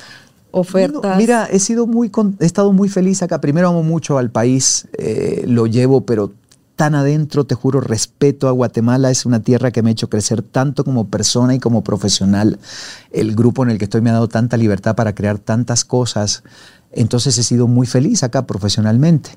[0.55, 1.17] ¿Ofertas?
[1.17, 3.41] Mira, he sido muy, he estado muy feliz acá.
[3.41, 6.31] Primero amo mucho al país, eh, lo llevo, pero
[6.75, 9.09] tan adentro, te juro, respeto a Guatemala.
[9.09, 12.59] Es una tierra que me ha hecho crecer tanto como persona y como profesional.
[13.11, 16.43] El grupo en el que estoy me ha dado tanta libertad para crear tantas cosas.
[16.91, 19.31] Entonces he sido muy feliz acá profesionalmente.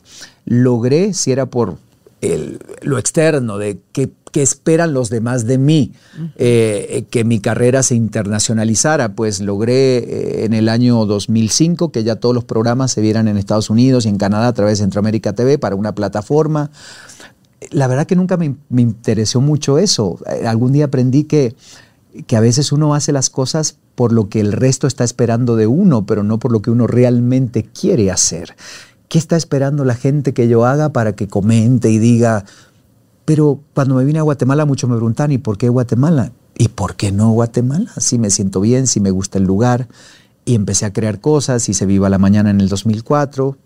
[0.44, 1.78] Logré, si era por
[2.20, 5.92] el- lo externo, de qué, qué esperan los demás de mí,
[6.36, 12.04] eh, eh, que mi carrera se internacionalizara, pues logré eh, en el año 2005 que
[12.04, 14.84] ya todos los programas se vieran en Estados Unidos y en Canadá a través de
[14.84, 16.70] Centroamérica TV para una plataforma.
[17.70, 20.18] La verdad que nunca me, me interesó mucho eso.
[20.30, 21.54] Eh, Algún día aprendí que,
[22.26, 25.66] que a veces uno hace las cosas por lo que el resto está esperando de
[25.66, 28.54] uno, pero no por lo que uno realmente quiere hacer.
[29.08, 32.44] ¿Qué está esperando la gente que yo haga para que comente y diga,
[33.24, 36.32] pero cuando me vine a Guatemala muchos me preguntan, ¿y por qué Guatemala?
[36.56, 37.92] ¿Y por qué no Guatemala?
[37.98, 39.88] Si me siento bien, si me gusta el lugar.
[40.44, 43.58] Y empecé a crear cosas, hice Viva la Mañana en el 2004,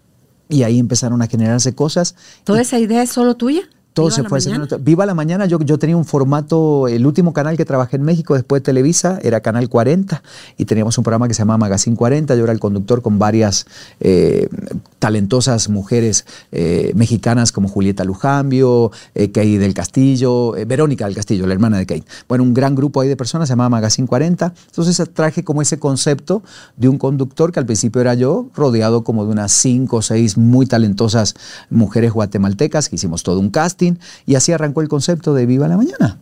[0.49, 2.17] y ahí empezaron a generarse cosas.
[2.45, 3.63] ¿Toda Y esa idea es solo tuya?
[3.93, 4.65] Todo ¿Viva se fue mañana?
[4.65, 4.85] haciendo.
[4.85, 8.35] Viva la mañana, yo, yo tenía un formato, el último canal que trabajé en México
[8.35, 10.23] después de Televisa era Canal 40
[10.57, 12.35] y teníamos un programa que se llamaba Magazine 40.
[12.37, 13.67] Yo era el conductor con varias
[14.01, 14.49] eh,
[14.99, 21.47] talentosas mujeres eh, mexicanas como Julieta Lujambio, eh, Kay del Castillo, eh, Verónica del Castillo,
[21.47, 22.05] la hermana de Kate.
[22.29, 24.53] Bueno, un gran grupo ahí de personas se llamaba Magazine 40.
[24.67, 26.43] Entonces traje como ese concepto
[26.77, 30.37] de un conductor que al principio era yo, rodeado como de unas cinco o seis
[30.37, 31.35] muy talentosas
[31.71, 33.51] mujeres guatemaltecas, que hicimos todo un
[34.27, 36.19] y así arrancó el concepto de Viva la Mañana.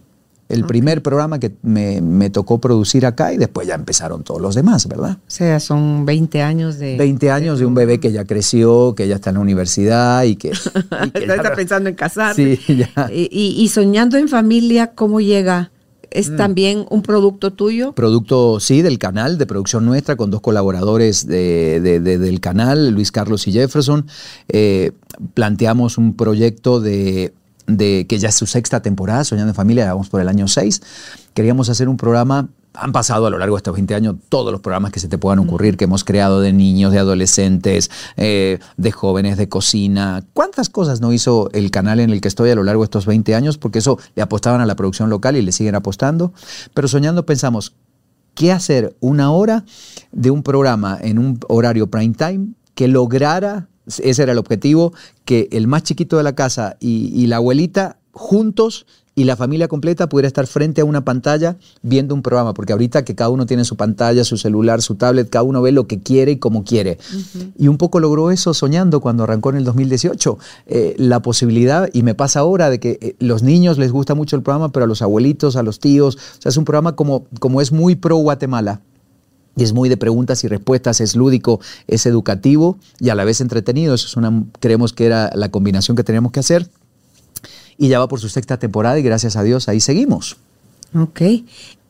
[0.49, 4.55] El primer programa que me, me tocó producir acá y después ya empezaron todos los
[4.55, 5.19] demás, ¿verdad?
[5.21, 6.97] O sea, son 20 años de...
[6.97, 10.37] 20 años de un bebé que ya creció, que ya está en la universidad y
[10.37, 10.49] que...
[10.49, 12.57] y que Ya está pensando en casarse.
[12.67, 13.11] Sí, ya.
[13.13, 15.71] Y, y- y soñando en familia, ¿cómo llega?
[15.71, 16.07] Mm.
[16.13, 17.93] ¿Es también un producto tuyo?
[17.93, 22.89] Producto, sí, del canal, de producción nuestra, con dos colaboradores de- de- de- del canal,
[22.93, 24.07] Luis Carlos y Jefferson.
[24.49, 24.93] Eh,
[25.35, 27.35] planteamos un proyecto de,
[27.69, 30.83] de que ya es su sexta temporada, Soñando en Familia, vamos por el año 6.
[31.35, 34.61] Queríamos hacer un programa, han pasado a lo largo de estos 20 años todos los
[34.61, 38.93] programas que se te puedan ocurrir, que hemos creado de niños, de adolescentes, eh, de
[38.93, 40.25] jóvenes, de cocina.
[40.33, 43.07] ¿Cuántas cosas no hizo el canal en el que estoy a lo largo de estos
[43.07, 43.59] 20 años?
[43.59, 46.33] Porque eso le apostaban a la producción local y le siguen apostando.
[46.73, 47.75] Pero soñando pensamos,
[48.35, 49.65] ¿qué hacer una hora
[50.11, 53.69] de un programa en un horario prime time que lograra,
[54.03, 54.93] ese era el objetivo,
[55.25, 58.87] que el más chiquito de la casa y, y la abuelita juntos
[59.19, 63.05] y la familia completa pudiera estar frente a una pantalla viendo un programa, porque ahorita
[63.05, 65.99] que cada uno tiene su pantalla, su celular, su tablet, cada uno ve lo que
[65.99, 66.99] quiere y como quiere.
[67.59, 72.05] Y un poco logró eso soñando cuando arrancó en el 2018, eh, la posibilidad, y
[72.05, 74.87] me pasa ahora, de que eh, los niños les gusta mucho el programa, pero a
[74.87, 78.19] los abuelitos, a los tíos, o sea, es un programa como, como es muy pro
[78.19, 78.83] Guatemala.
[79.59, 83.41] Y es muy de preguntas y respuestas, es lúdico, es educativo y a la vez
[83.41, 83.95] entretenido.
[83.95, 86.69] Eso es una, creemos que era la combinación que teníamos que hacer.
[87.77, 90.37] Y ya va por su sexta temporada y gracias a Dios ahí seguimos.
[90.95, 91.21] Ok.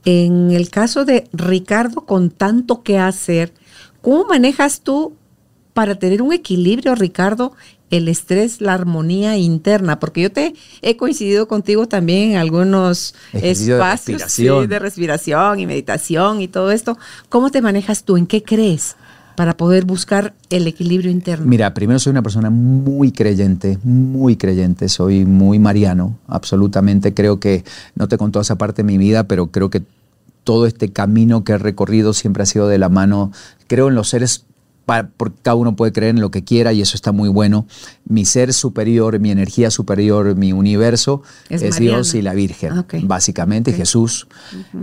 [0.04, 3.52] En el caso de Ricardo, con tanto que hacer,
[4.00, 5.12] ¿cómo manejas tú
[5.78, 7.52] para tener un equilibrio, Ricardo,
[7.90, 10.00] el estrés, la armonía interna?
[10.00, 14.62] Porque yo te he coincidido contigo también en algunos Ejercicio de espacios respiración.
[14.64, 16.98] sí, de respiración y meditación y todo esto.
[17.28, 18.16] ¿Cómo te manejas tú?
[18.16, 18.96] ¿En qué crees
[19.36, 21.46] para poder buscar el equilibrio interno?
[21.46, 27.14] Mira, primero soy una persona muy creyente, muy creyente, soy muy mariano, absolutamente.
[27.14, 27.62] Creo que,
[27.94, 29.84] no te contó esa parte de mi vida, pero creo que
[30.42, 33.30] todo este camino que he recorrido siempre ha sido de la mano.
[33.68, 34.44] Creo en los seres,
[35.16, 37.66] porque cada uno puede creer en lo que quiera y eso está muy bueno.
[38.06, 41.76] Mi ser superior, mi energía superior, mi universo Es.
[41.78, 43.72] Dios y la Virgen, Ah, básicamente.
[43.72, 44.26] Jesús.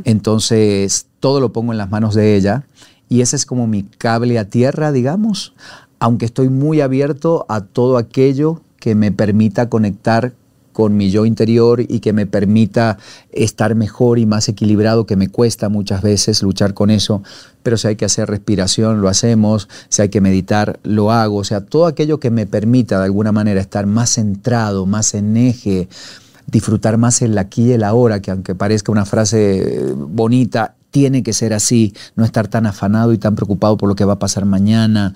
[0.04, 2.66] Entonces, todo lo pongo en las manos de ella
[3.10, 5.54] y ese es como mi cable a tierra, digamos,
[6.00, 10.34] aunque estoy muy abierto a todo aquello que me permita conectar
[10.76, 12.98] con mi yo interior y que me permita
[13.32, 17.24] estar mejor y más equilibrado, que me cuesta muchas veces luchar con eso,
[17.64, 21.44] pero si hay que hacer respiración, lo hacemos, si hay que meditar, lo hago, o
[21.46, 25.88] sea, todo aquello que me permita de alguna manera estar más centrado, más en eje,
[26.46, 31.32] disfrutar más el aquí y el ahora, que aunque parezca una frase bonita, tiene que
[31.32, 34.44] ser así, no estar tan afanado y tan preocupado por lo que va a pasar
[34.44, 35.14] mañana,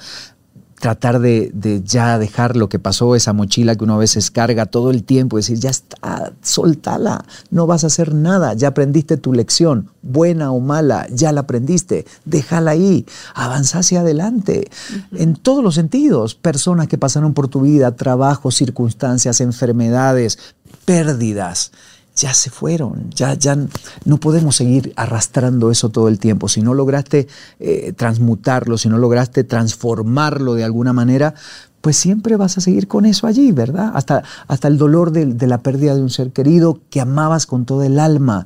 [0.80, 4.92] tratar de, ya dejar lo que pasó, esa mochila que uno a veces carga todo
[4.92, 9.34] el tiempo y decir, ya está, soltala, no vas a hacer nada, ya aprendiste tu
[9.34, 14.70] lección, buena o mala, ya la aprendiste, déjala ahí, avanza hacia adelante,
[15.12, 20.40] en todos los sentidos, personas que pasaron por tu vida, trabajo, circunstancias, enfermedades,
[20.86, 21.72] pérdidas
[22.20, 23.58] ya se fueron, ya, ya
[24.06, 26.48] no podemos seguir arrastrando eso todo el tiempo.
[26.48, 27.28] Si no lograste
[27.60, 31.34] eh, transmutarlo, si no lograste transformarlo de alguna manera,
[31.82, 33.92] pues siempre vas a seguir con eso allí, ¿verdad?
[33.94, 37.66] Hasta, hasta el dolor de, de la pérdida de un ser querido que amabas con
[37.66, 38.46] todo el alma.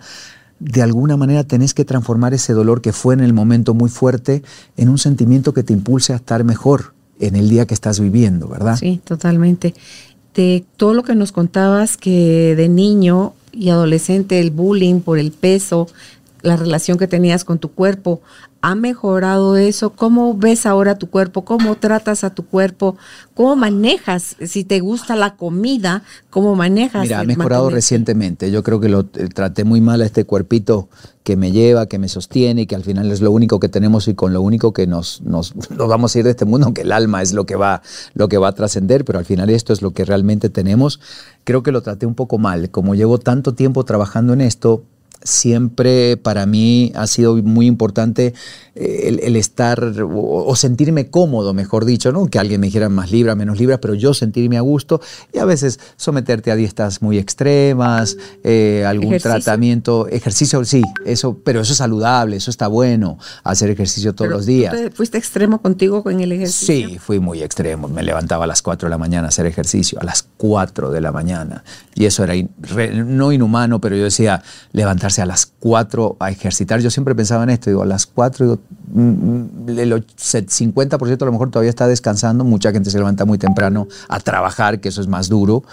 [0.59, 4.43] De alguna manera tenés que transformar ese dolor que fue en el momento muy fuerte
[4.77, 8.47] en un sentimiento que te impulse a estar mejor en el día que estás viviendo,
[8.47, 8.77] ¿verdad?
[8.77, 9.73] Sí, totalmente.
[10.33, 15.31] De todo lo que nos contabas que de niño y adolescente, el bullying por el
[15.31, 15.87] peso,
[16.41, 18.21] la relación que tenías con tu cuerpo,
[18.63, 19.89] ¿ha mejorado eso?
[19.89, 21.43] ¿Cómo ves ahora tu cuerpo?
[21.43, 22.95] ¿Cómo tratas a tu cuerpo?
[23.33, 24.37] ¿Cómo manejas?
[24.41, 27.03] Si te gusta la comida, ¿cómo manejas?
[27.03, 28.51] Mira, ha mejorado recientemente.
[28.51, 30.87] Yo creo que lo eh, traté muy mal a este cuerpito
[31.23, 34.07] que me lleva, que me sostiene y que al final es lo único que tenemos
[34.07, 36.83] y con lo único que nos, nos, nos vamos a ir de este mundo, aunque
[36.83, 37.81] el alma es lo que va,
[38.13, 41.01] lo que va a trascender, pero al final esto es lo que realmente tenemos.
[41.43, 42.69] Creo que lo traté un poco mal.
[42.69, 44.85] Como llevo tanto tiempo trabajando en esto,
[45.23, 48.33] siempre para mí ha sido muy importante
[48.75, 52.25] eh, el, estar o, sentirme cómodo, mejor dicho, ¿no?
[52.25, 54.99] Que alguien me dijera más libra, menos libra, pero yo sentirme a gusto
[55.31, 61.61] y a veces someterte a dietas muy extremas, eh, algún tratamiento, ejercicio, sí, eso, pero
[61.61, 64.75] eso es saludable, eso está bueno, hacer ejercicio todos los días.
[64.93, 66.89] ¿Fuiste extremo contigo con el ejercicio?
[66.89, 67.87] Sí, fui muy extremo.
[67.87, 71.01] Me levantaba a las 4 de la mañana a hacer ejercicio, a las 4 de
[71.01, 71.63] la mañana.
[71.95, 72.33] Y eso era
[72.93, 74.41] no inhumano, pero yo decía,
[75.03, 76.79] a las 4 a ejercitar.
[76.79, 78.59] Yo siempre pensaba en esto, digo, a las 4, digo,
[78.93, 83.37] mm, mm, el 50% a lo mejor todavía está descansando, mucha gente se levanta muy
[83.37, 85.63] temprano a trabajar, que eso es más duro,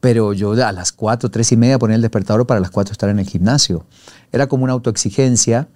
[0.00, 3.08] pero yo a las 4, 3 y media ponía el despertador para las 4 estar
[3.08, 3.84] en el gimnasio.
[4.32, 5.68] Era como una autoexigencia,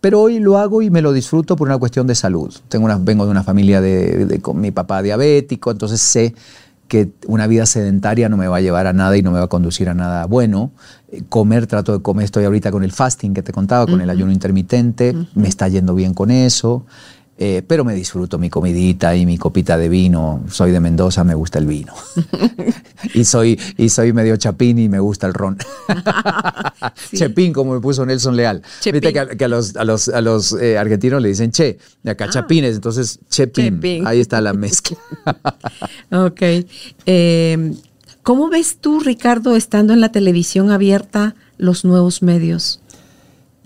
[0.00, 2.54] pero hoy lo hago y me lo disfruto por una cuestión de salud.
[2.68, 6.34] Tengo una, vengo de una familia de, con mi papá diabético, entonces sé
[6.94, 9.46] que una vida sedentaria no me va a llevar a nada y no me va
[9.46, 10.70] a conducir a nada bueno.
[11.08, 14.08] Eh, comer, trato de comer, estoy ahorita con el fasting que te contaba, con el
[14.08, 16.86] ayuno intermitente, me está yendo bien con eso.
[17.36, 20.44] Eh, pero me disfruto mi comidita y mi copita de vino.
[20.48, 21.92] Soy de Mendoza, me gusta el vino.
[23.14, 25.58] y, soy, y soy medio chapín y me gusta el ron.
[27.12, 28.62] Chepín, como me puso Nelson Leal.
[28.84, 32.26] Viste que, a, los, a los, a los eh, argentinos le dicen che, de acá
[32.26, 32.30] ah.
[32.30, 33.80] chapines, entonces chepín.
[34.06, 34.96] Ahí está la mezcla.
[36.12, 36.42] ok.
[37.06, 37.74] Eh,
[38.22, 42.80] ¿Cómo ves tú, Ricardo, estando en la televisión abierta, los nuevos medios?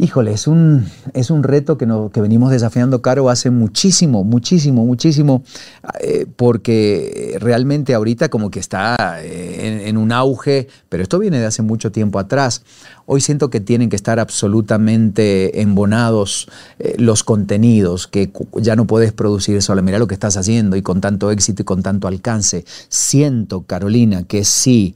[0.01, 4.87] Híjole, es un, es un reto que, no, que venimos desafiando, Caro, hace muchísimo, muchísimo,
[4.87, 5.43] muchísimo,
[5.99, 11.47] eh, porque realmente ahorita como que está eh, en, un auge, pero esto viene de
[11.47, 12.63] hace mucho tiempo atrás.
[13.07, 19.13] Hoy siento que tienen que estar absolutamente embonados eh, los contenidos, que ya no puedes
[19.13, 22.65] producir solo, mira lo que estás haciendo y con tanto éxito y con tanto alcance.
[22.89, 24.95] Siento, Carolina, que sí,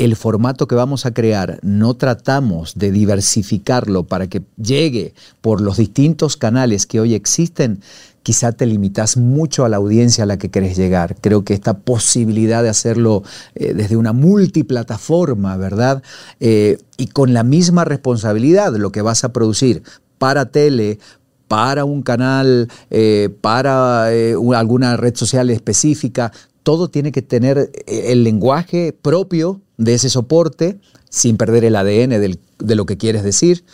[0.00, 5.76] el formato que vamos a crear no tratamos de diversificarlo para que llegue por los
[5.76, 7.82] distintos canales que hoy existen,
[8.22, 11.16] quizá te limitas mucho a la audiencia a la que querés llegar.
[11.20, 16.02] Creo que esta posibilidad de hacerlo eh, desde una multiplataforma, ¿verdad?
[16.40, 19.82] Eh, y con la misma responsabilidad, lo que vas a producir
[20.16, 20.98] para tele,
[21.46, 26.32] para un canal, eh, para alguna red social específica,
[26.62, 32.74] todo tiene que tener el lenguaje propio de ese soporte sin perder el ADN de
[32.76, 33.64] lo que quieres decir,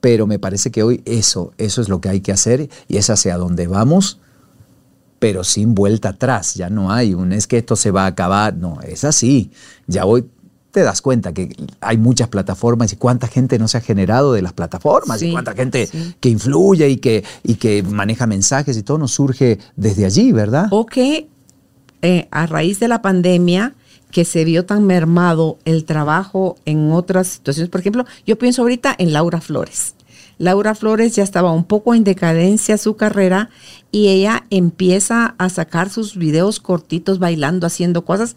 [0.00, 3.08] pero me parece que hoy eso, eso es lo que hay que hacer y es
[3.08, 4.20] hacia donde vamos,
[5.18, 8.54] pero sin vuelta atrás, ya no hay un es que esto se va a acabar,
[8.54, 9.50] no, es así,
[9.86, 10.26] ya hoy
[10.70, 14.42] te das cuenta que hay muchas plataformas y cuánta gente no se ha generado de
[14.42, 15.88] las plataformas y cuánta gente
[16.20, 20.66] que influye y que, y que maneja mensajes y todo nos surge desde allí, ¿verdad?
[20.70, 21.28] O que
[22.02, 23.74] eh, a raíz de la pandemia
[24.14, 27.68] que se vio tan mermado el trabajo en otras situaciones.
[27.68, 29.96] Por ejemplo, yo pienso ahorita en Laura Flores.
[30.38, 33.50] Laura Flores ya estaba un poco en decadencia su carrera
[33.90, 38.36] y ella empieza a sacar sus videos cortitos bailando, haciendo cosas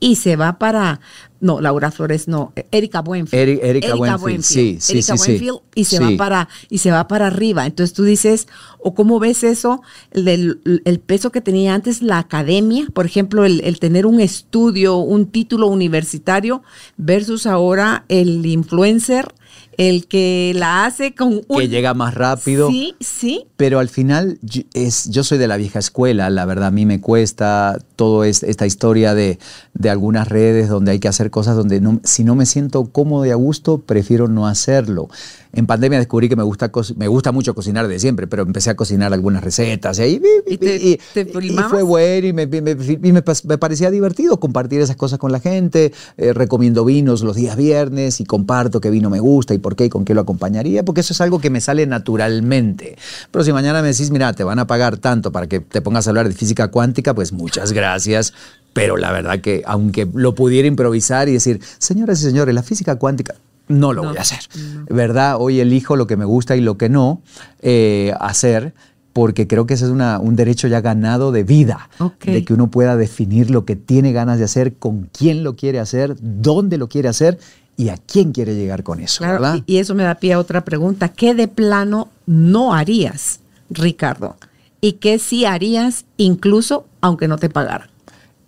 [0.00, 1.00] y se va para,
[1.40, 3.48] no, Laura Flores no, Erika Buenfield.
[3.48, 5.30] Eri- Erika Buenfield, sí, sí, Erika sí, sí.
[5.32, 6.02] Buenfield y se Sí.
[6.02, 7.64] va para y se va para arriba.
[7.66, 8.48] Entonces tú dices,
[8.80, 13.44] o cómo ves eso, el, del- el peso que tenía antes la academia, por ejemplo,
[13.44, 16.62] el, el tener un estudio, un título universitario
[16.96, 19.32] versus ahora el influencer,
[19.78, 22.68] el que la hace con un que llega más rápido.
[22.68, 23.46] Sí, sí.
[23.56, 26.84] Pero al final yo- es, yo soy de la vieja escuela, la verdad a mí
[26.84, 29.38] me cuesta todo es- esta historia de,
[29.74, 33.24] de algunas redes donde hay que hacer cosas donde no, si no me siento cómodo
[33.24, 35.08] y a gusto, prefiero no hacerlo.
[35.52, 38.76] En pandemia descubrí que me gusta, me gusta mucho cocinar de siempre, pero empecé a
[38.76, 41.70] cocinar algunas recetas y, ahí- ¿Y te- y- te y filmabas?
[41.70, 45.32] fue bueno y me, me- y me pas- me parecía divertido compartir esas cosas con
[45.32, 45.92] la gente.
[46.18, 49.86] Eh, recomiendo vinos los días viernes y comparto qué vino me gusta y por qué
[49.86, 52.96] y con qué lo acompañaría, porque eso es algo que me sale naturalmente.
[53.30, 56.06] Pero si mañana me decís, mira, te van a pagar tanto para que te pongas
[56.06, 58.32] a hablar de física cuántica, pues muchas gracias.
[58.74, 62.96] Pero la verdad que aunque lo pudiera improvisar y decir, señoras y señores, la física
[62.96, 63.34] cuántica,
[63.68, 64.40] no lo No, voy a hacer.
[64.88, 65.36] ¿Verdad?
[65.38, 67.22] Hoy elijo lo que me gusta y lo que no
[67.62, 68.74] eh, hacer.
[69.12, 71.88] Porque creo que ese es una- un derecho ya ganado de vida,
[72.24, 75.80] de que uno pueda definir lo que tiene ganas de hacer, con quién lo quiere
[75.80, 77.36] hacer, dónde lo quiere hacer
[77.76, 79.62] y a quién quiere llegar con eso, Claro, ¿verdad?
[79.66, 81.08] y, y eso me da pie a otra pregunta.
[81.08, 83.40] ¿Qué de plano no harías,
[83.70, 84.36] Ricardo?
[84.80, 87.88] ¿Y qué sí harías incluso aunque no te pagaran?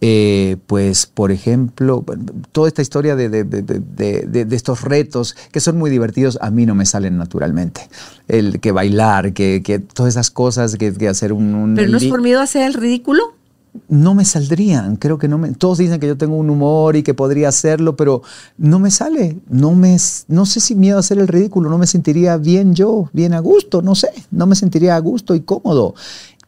[0.03, 2.05] Eh, pues, por ejemplo,
[2.53, 6.65] toda esta historia de, de- de- de- estos retos que son muy divertidos, a mí
[6.65, 7.83] no me salen naturalmente.
[8.27, 11.55] El que bailar, que, que todas esas cosas, que, que hacer un...
[11.55, 13.23] un- ¿Pero no es por miedo a hacer el ridículo?
[13.89, 14.97] no me saldrían.
[14.97, 15.53] Creo que no me.
[15.53, 18.21] Todos dicen que yo tengo un humor y que podría hacerlo, pero
[18.59, 19.37] no me sale.
[19.49, 19.97] No me,
[20.27, 21.71] no sé si miedo a hacer el ridículo.
[21.71, 23.81] No me sentiría bien yo, bien a gusto.
[23.81, 24.09] No sé.
[24.33, 25.95] No me sentiría a gusto y cómodo.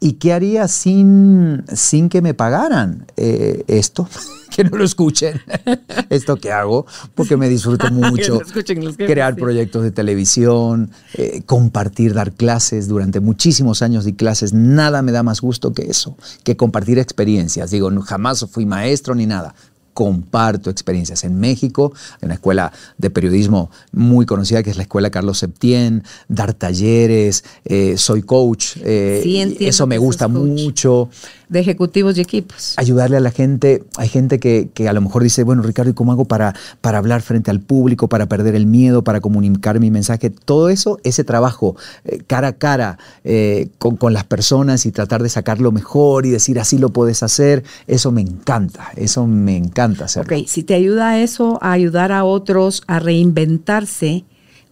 [0.02, 4.08] ¿Y qué haría sin, sin que me pagaran Eh, esto?
[4.50, 5.40] que no lo escuchen.
[6.10, 8.34] esto que hago, porque me disfruto mucho.
[8.34, 12.88] lo escuchen los crear proyectos de televisión, eh, compartir, dar clases.
[12.88, 14.52] Durante muchísimos años di clases.
[14.52, 17.70] Nada me da más gusto que eso, que compartir experiencias.
[17.70, 19.54] Digo, jamás fui maestro ni nada.
[19.94, 21.24] Comparto experiencias.
[21.24, 26.02] En México, en una escuela de periodismo muy conocida que es la Escuela Carlos Septién,
[26.28, 28.76] dar talleres, eh, soy coach.
[28.82, 31.10] eh, Sí, eso me gusta coach.
[31.52, 32.74] De ejecutivos y equipos.
[32.78, 33.84] ayudarle a la gente.
[33.98, 36.96] Hay gente que, que a lo mejor dice, bueno, Ricardo, ¿y cómo hago para, para
[36.96, 40.30] hablar frente al público, para perder el miedo, para comunicar mi mensaje?
[40.30, 45.22] Todo eso, ese trabajo eh, cara a cara eh, con, con las personas y tratar
[45.22, 50.06] de sacarlo mejor y decir, así lo puedes hacer, eso me encanta, eso me encanta
[50.06, 50.34] hacerlo.
[50.34, 54.24] Ok, si te ayuda eso, a ayudar a otros a reinventarse,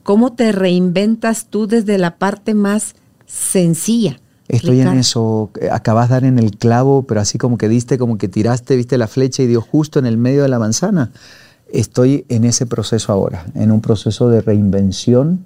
[0.02, 2.94] ¿cómo te reinventas tú desde la parte más
[3.26, 4.18] sencilla?
[4.50, 7.98] Estoy en eso, eh, acabas de dar en el clavo, pero así como que diste,
[7.98, 11.10] como que tiraste, viste la flecha y dio justo en el medio de la manzana.
[11.72, 15.44] Estoy en ese proceso ahora, en un proceso de reinvención,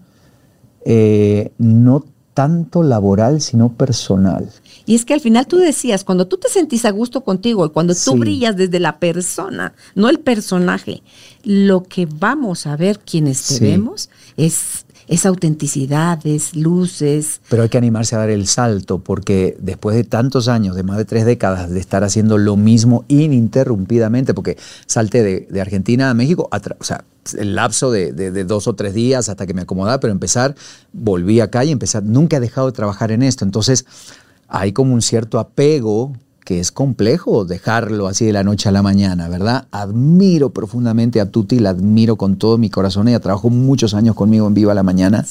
[0.85, 4.51] eh, no tanto laboral, sino personal.
[4.87, 7.71] Y es que al final tú decías, cuando tú te sentís a gusto contigo y
[7.71, 8.19] cuando tú Sí.
[8.19, 11.03] brillas desde la persona, no el personaje,
[11.45, 13.61] lo que vamos a ver quienes te Sí.
[13.65, 17.41] vemos es, es autenticidad, es luces.
[17.49, 20.97] Pero hay que animarse a dar el salto, porque después de tantos años, de más
[20.97, 26.49] de tres décadas, de estar haciendo lo mismo ininterrumpidamente, porque salté de, Argentina a México,
[26.51, 27.05] o sea,
[27.39, 30.55] el lapso de, de- dos o tres días hasta que me acomodaba, pero empezar,
[30.93, 33.45] volví acá y empecé, nunca he dejado de trabajar en esto.
[33.45, 33.87] Entonces,
[34.49, 36.13] hay como un cierto apego
[36.45, 39.67] que es complejo dejarlo así de la noche a la mañana, ¿verdad?
[39.71, 43.09] Admiro profundamente a Tuti, la admiro con todo mi corazón.
[43.09, 45.25] Ella trabajó muchos años conmigo en Viva la Mañana.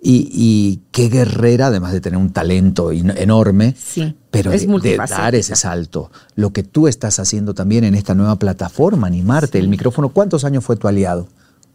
[0.00, 4.96] Y, y qué guerrera, además de tener un talento enorme, Sí, pero es de- de,
[4.96, 6.10] dar ese salto.
[6.34, 10.64] Lo que tú estás haciendo también en esta nueva plataforma, animarte, el micrófono, ¿cuántos años
[10.64, 11.28] fue tu aliado?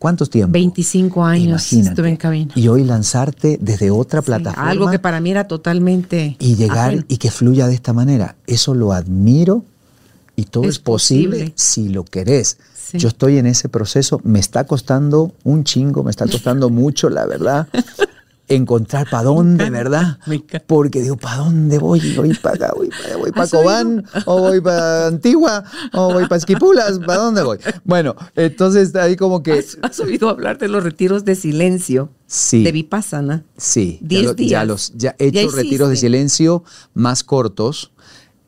[0.03, 0.51] ¿Cuántos tiempos?
[0.51, 1.89] 25 años Imagínate.
[1.91, 2.51] estuve en cabina.
[2.57, 6.35] Y hoy lanzarte desde otra Sí, plataforma algo que para mí era totalmente...
[6.39, 7.05] y llegar ajeno.
[7.07, 8.35] y que fluya de esta manera.
[8.45, 9.63] Eso lo admiro
[10.35, 11.53] y todo Es es, posible, posible.
[11.55, 12.57] si lo querés.
[12.75, 12.97] Sí.
[12.97, 17.25] Yo estoy en ese proceso, me está costando un chingo, me está costando mucho, la
[17.25, 17.69] verdad,
[18.47, 20.19] encontrar para dónde, ¿verdad?
[20.67, 21.99] Porque digo, ¿para dónde voy?
[22.15, 22.73] ¿Voy para acá?
[22.75, 24.05] ¿Voy para voy pa ¿Has Cobán?
[24.25, 25.63] ¿O voy para Antigua?
[25.93, 26.99] ¿O voy para Esquipulas?
[26.99, 27.57] ¿Para dónde voy?
[27.85, 29.53] Bueno, entonces ahí como que...
[29.53, 32.63] ¿Has, has oído hablar de los retiros de silencio Sí.
[32.63, 33.43] de Vipassana?
[33.57, 34.67] Sí, ya, Diez lo- ya días.
[34.67, 36.63] los ya he Ya hecho retiros de silencio
[36.93, 37.91] más cortos.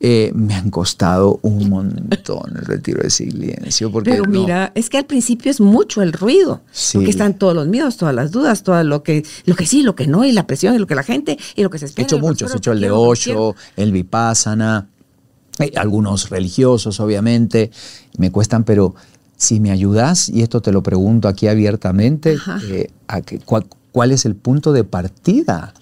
[0.07, 3.91] Eh, me han costado un montón el retiro de silencio.
[3.91, 6.99] Porque Pero no- mira, es que al principio es mucho el ruido, Sí.
[6.99, 9.95] porque están todos los miedos, todas las dudas, todo lo que, lo que sí, lo
[9.95, 11.87] que no, y la presión, y lo que la gente, y lo que se he
[11.87, 12.05] espera.
[12.05, 12.91] hecho y lo muchos, he hecho el de.
[12.91, 14.89] Osho, el Vipassana,
[15.57, 17.71] eh, algunos religiosos, obviamente,
[18.19, 18.93] me cuestan, pero
[19.37, 22.37] si me ayudas, y esto te lo pregunto aquí abiertamente,
[22.69, 25.73] eh, a que- cuál, cuál es el punto de partida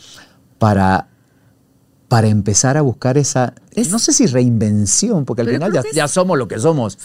[0.60, 1.08] para,
[2.14, 5.90] para empezar a buscar esa, Es- no sé si reinvención, porque al final ya, que
[5.90, 7.00] es- ya somos lo que somos,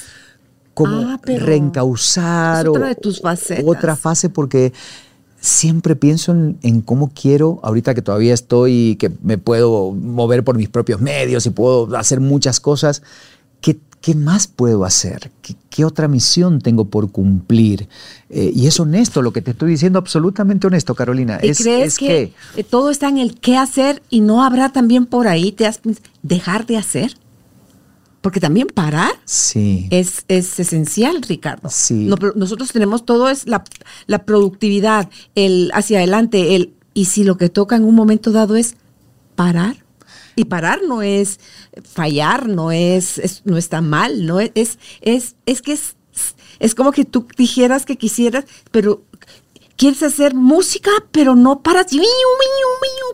[0.75, 3.65] como Ah, reencauzar otra o- de tus facetas.
[3.67, 4.75] otra fase porque
[5.41, 10.59] siempre pienso en, en cómo quiero, ahorita que todavía estoy, que me puedo mover por
[10.59, 13.03] mis propios medios y puedo hacer muchas cosas,
[13.63, 15.31] ¿qué, qué más puedo hacer?
[15.43, 17.89] ¿Qué, qué otra misión tengo por cumplir?
[18.31, 21.39] Eh, y es honesto lo que te estoy diciendo, absolutamente honesto, Carolina.
[21.43, 24.71] ¿Y es, crees es que, eh, todo está en el qué hacer y no habrá
[24.73, 27.15] también por ahí te has pens- dejar de hacer?
[28.21, 29.87] Porque también parar Sí.
[29.91, 31.71] es, es esencial, Ricardo.
[31.71, 32.07] Sí.
[32.07, 33.63] No, nosotros tenemos todo es la,
[34.07, 38.57] la productividad, el hacia adelante, el y si lo que toca en un momento dado
[38.57, 38.75] es
[39.37, 39.77] parar.
[40.39, 41.41] Y parar no es
[41.83, 45.97] fallar, no es, es- no está mal, no es, es, es, es que es,
[46.61, 49.03] es como que tú dijeras que quisieras, pero
[49.77, 51.87] quieres hacer música, pero no paras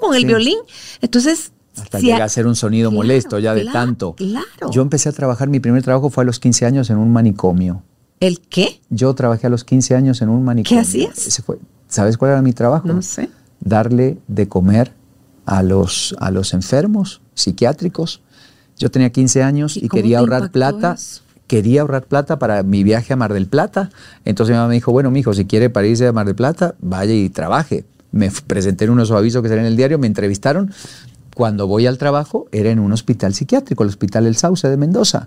[0.00, 0.26] con el Sí.
[0.26, 0.58] violín.
[1.00, 4.14] Entonces, Hasta si llega a- ser un sonido Claro, molesto ya de claro, tanto.
[4.14, 4.70] Claro.
[4.70, 7.82] Yo empecé a trabajar, mi primer trabajo fue a los 15 años en un manicomio.
[8.20, 8.80] ¿El qué?
[8.90, 10.80] Yo trabajé a los 15 años en un manicomio.
[10.82, 11.26] hacías?
[11.26, 11.58] Ese fue,
[11.88, 12.86] ¿Sabes cuál era mi trabajo?
[12.88, 13.28] No sé.
[13.60, 14.92] Darle de comer
[15.46, 18.20] a los, a los enfermos psiquiátricos.
[18.78, 20.94] Yo tenía 15 años ¿Y quería ahorrar plata.
[20.94, 21.22] eso?
[21.46, 23.90] Quería ahorrar plata para mi viaje a Mar del Plata.
[24.24, 26.74] Entonces mi mamá me dijo, bueno, mijo, si quiere para irse a Mar del Plata,
[26.80, 27.84] vaya y trabaje.
[28.12, 30.72] Me presenté en unos avisos que salían en el diario, me entrevistaron.
[31.34, 35.26] Cuando voy al trabajo era en un hospital psiquiátrico, el Hospital El Sauce de Mendoza.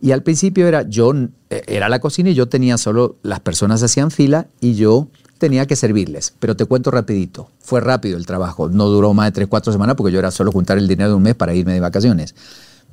[0.00, 1.12] Y al principio era yo,
[1.50, 5.08] eh, era la cocina y yo tenía solo, las personas hacían fila y yo
[5.38, 6.34] tenía que servirles.
[6.38, 9.96] Pero te cuento rapidito, fue rápido el trabajo, no duró más de tres, cuatro semanas
[9.96, 12.34] porque yo era solo juntar el dinero de un mes para irme de vacaciones.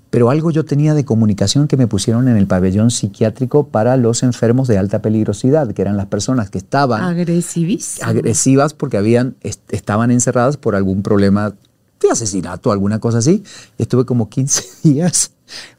[0.10, 4.22] Pero algo yo tenía de comunicación que me pusieron en el pabellón psiquiátrico para los
[4.22, 8.08] enfermos de alta peligrosidad, que eran las personas que estaban Agresivísimo.
[8.08, 11.56] agresivas porque habían, est- estaban encerradas por algún problema
[12.08, 13.44] de asesinato, alguna cosa así.
[13.78, 15.32] Estuve como 15 días,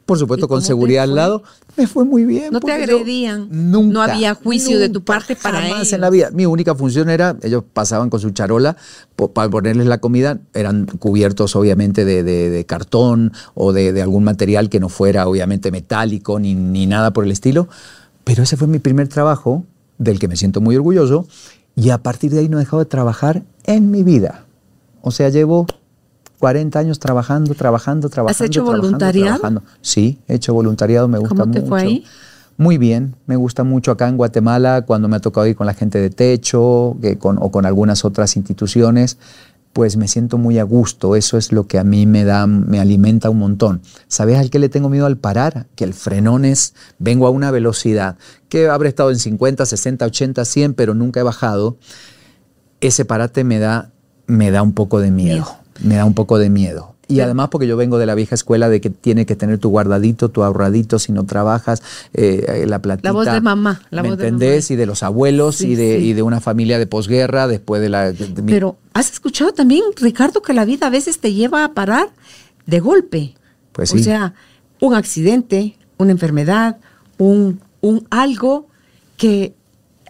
[0.06, 1.42] por ¿Y supuesto con seguridad al lado.
[1.76, 2.52] Me fue muy bien.
[2.52, 3.48] No te agredían.
[3.50, 3.92] Nunca.
[3.92, 5.92] No había juicio de tu parte para jamás ellos.
[5.94, 6.30] en la vida.
[6.32, 8.76] Mi única función era, ellos pasaban con su charola
[9.16, 14.02] po- para ponerles la comida, eran cubiertos obviamente de, de- de cartón o de, de
[14.02, 17.68] algún material que no fuera obviamente metálico ni, ni nada por el estilo.
[18.22, 19.64] Pero ese fue mi primer trabajo,
[19.98, 21.26] del que me siento muy orgulloso,
[21.74, 24.44] y a partir de ahí no he dejado de trabajar en mi vida.
[25.02, 25.66] O sea, llevo
[26.44, 28.44] 40 años trabajando, trabajando, trabajando.
[28.44, 29.38] hecho trabajando, voluntariado?
[29.38, 29.62] trabajando.
[29.80, 31.68] Sí, he hecho voluntariado, me gusta ¿Cómo te mucho.
[31.70, 32.04] fue ahí?
[32.58, 35.72] Muy bien, me gusta mucho acá en Guatemala cuando me ha tocado ir con la
[35.74, 39.16] gente de Techo que con- o con algunas otras instituciones,
[39.72, 42.78] pues me siento muy a gusto, eso es lo que a mí me da, me
[42.78, 43.80] alimenta un montón.
[44.06, 45.66] ¿Sabes al qué le tengo miedo al parar?
[45.74, 48.16] Que el frenón es, vengo a una velocidad
[48.50, 51.78] que habré estado en 50, 60, 80, 100, pero nunca he bajado.
[52.80, 53.90] Ese parate me da,
[54.26, 55.46] me da un poco de miedo,
[55.82, 56.94] me da un poco de miedo.
[57.06, 59.68] Y además porque yo vengo de la vieja escuela de que tiene que tener tu
[59.68, 61.82] guardadito, tu ahorradito si no trabajas,
[62.14, 63.10] eh, la platita.
[63.10, 64.70] La voz de mamá, la ¿Me voz de entendés?
[64.70, 66.04] Y de los abuelos Sí, y, de, sí.
[66.06, 68.10] y de una familia de posguerra después de la...
[68.12, 72.08] de Pero has escuchado también, Ricardo, que la vida a veces te lleva a parar
[72.64, 73.34] de golpe.
[73.72, 74.04] Pues O sí.
[74.04, 74.32] sea,
[74.80, 76.78] un accidente, una enfermedad,
[77.18, 78.66] un, un algo
[79.18, 79.52] que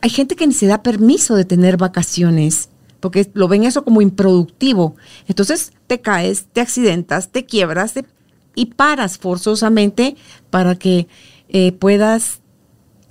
[0.01, 2.69] hay gente que ni se da permiso de tener vacaciones
[3.05, 4.97] porque lo ven eso como improductivo.
[5.29, 8.07] Entonces te caes, te accidentas, te quiebras te-
[8.55, 10.17] y paras forzosamente
[10.49, 11.07] para que
[11.51, 12.41] eh, puedas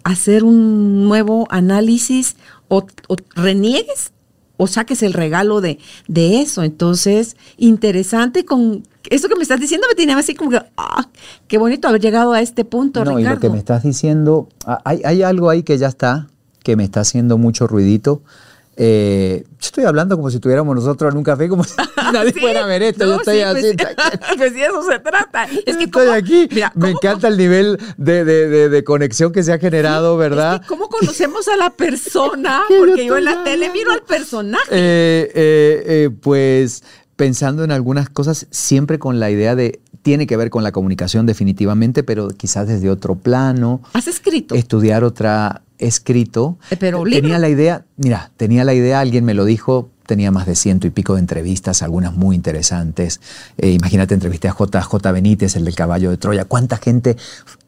[0.03, 2.35] hacer un nuevo análisis
[2.69, 4.13] o, o reniegues
[4.57, 5.77] o saques el regalo de,
[6.07, 6.63] de eso.
[6.63, 8.81] Entonces, interesante con
[9.11, 11.07] eso que me estás diciendo me tiene así como que, ah,
[11.47, 14.79] qué bonito haber llegado a este punto, No, y lo que me estás diciendo, ah,
[14.85, 16.27] hay, hay algo ahí que ya está,
[16.63, 18.23] que me está haciendo mucho ruidito.
[18.75, 21.73] Eh, yo estoy hablando como si estuviéramos nosotros en un café, como si
[22.13, 23.05] nadie Sí, fuera a ver esto.
[23.05, 23.75] no, yo estoy sí, así.
[23.77, 23.95] Pues,
[24.37, 25.43] pues sí, eso se trata.
[25.65, 26.47] Es que estoy cómo- aquí.
[26.51, 30.17] mira, me ¿cómo- encanta el nivel de, de- de- de conexión que se ha generado,
[30.17, 30.55] ¿verdad?
[30.55, 32.61] Es que ¿Cómo conocemos a la persona?
[32.67, 34.63] Porque yo en la tele miro al personaje.
[34.71, 36.83] Eh, eh, eh, pues
[37.15, 41.25] pensando en algunas cosas, siempre con la idea de, tiene que ver con la comunicación
[41.25, 43.81] definitivamente, pero quizás desde otro plano.
[43.93, 44.55] ¿Has escrito?
[44.55, 46.57] Estudiar otra escrito.
[46.71, 47.37] Eh, pero tenía libro.
[47.39, 50.89] la idea, mira, tenía la idea, alguien me lo dijo, tenía más de ciento y
[50.89, 53.21] pico de entrevistas, algunas muy interesantes.
[53.57, 56.45] Eh, imagínate, entrevisté a JJ Benítez, el del caballo de Troya.
[56.45, 57.15] Cuánta gente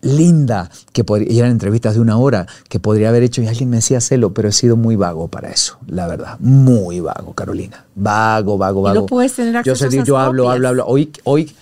[0.02, 3.70] linda que podría, y eran entrevistas de una hora que podría haber hecho y alguien
[3.70, 6.38] me decía celo, pero he sido muy vago para eso, la verdad.
[6.40, 7.86] Muy vago, Carolina.
[7.96, 9.06] Vago, vago, Y no vago.
[9.08, 10.56] puedes tener Yo, acceso sé, a esas yo hablo, copias.
[10.56, 10.86] hablo, hablo.
[10.88, 11.56] Hoy, hoy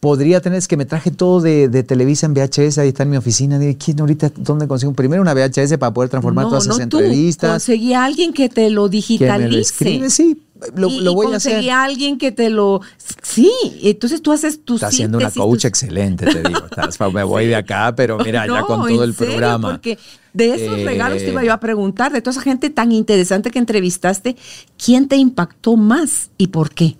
[0.00, 3.10] podría tener, es que me traje todo de, de Televisa en VHS, ahí está en
[3.10, 3.58] mi oficina.
[3.58, 4.92] Dije, ¿quién ahorita, dónde consigo?
[4.92, 7.50] Primero una VHS para poder transformar no, todas no esas entrevistas.
[7.50, 9.50] Conseguí a alguien que te lo que me digitalice.
[9.50, 10.42] lo escribe, sí,
[10.74, 11.52] lo, y, lo y voy a hacer.
[11.52, 12.80] conseguí a alguien que te lo.
[13.22, 13.50] Sí,
[13.82, 14.76] entonces tú haces tus.
[14.76, 16.60] Está haciendo una coach excelente, te digo.
[16.70, 19.70] Estás- me voy de acá, pero mira, ya con todo el serio, programa.
[19.72, 19.98] Porque
[20.32, 23.50] de esos Eh, regalos te iba yo a preguntar, de toda esa gente tan interesante
[23.50, 24.36] que entrevistaste,
[24.82, 26.96] ¿quién te impactó más y por qué?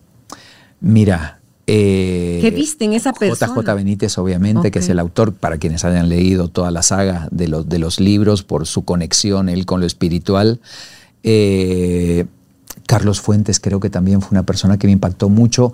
[0.81, 1.36] Mira.
[1.67, 3.53] Eh, ¿Qué viste en esa persona?
[3.55, 7.49] JJ Benítez, obviamente, que es el autor, para quienes hayan leído toda la saga de
[7.49, 10.61] los, de los libros, por su conexión él con lo espiritual.
[11.25, 12.27] Eh,
[12.87, 15.73] Carlos Fuentes creo que también fue una persona que me impactó mucho.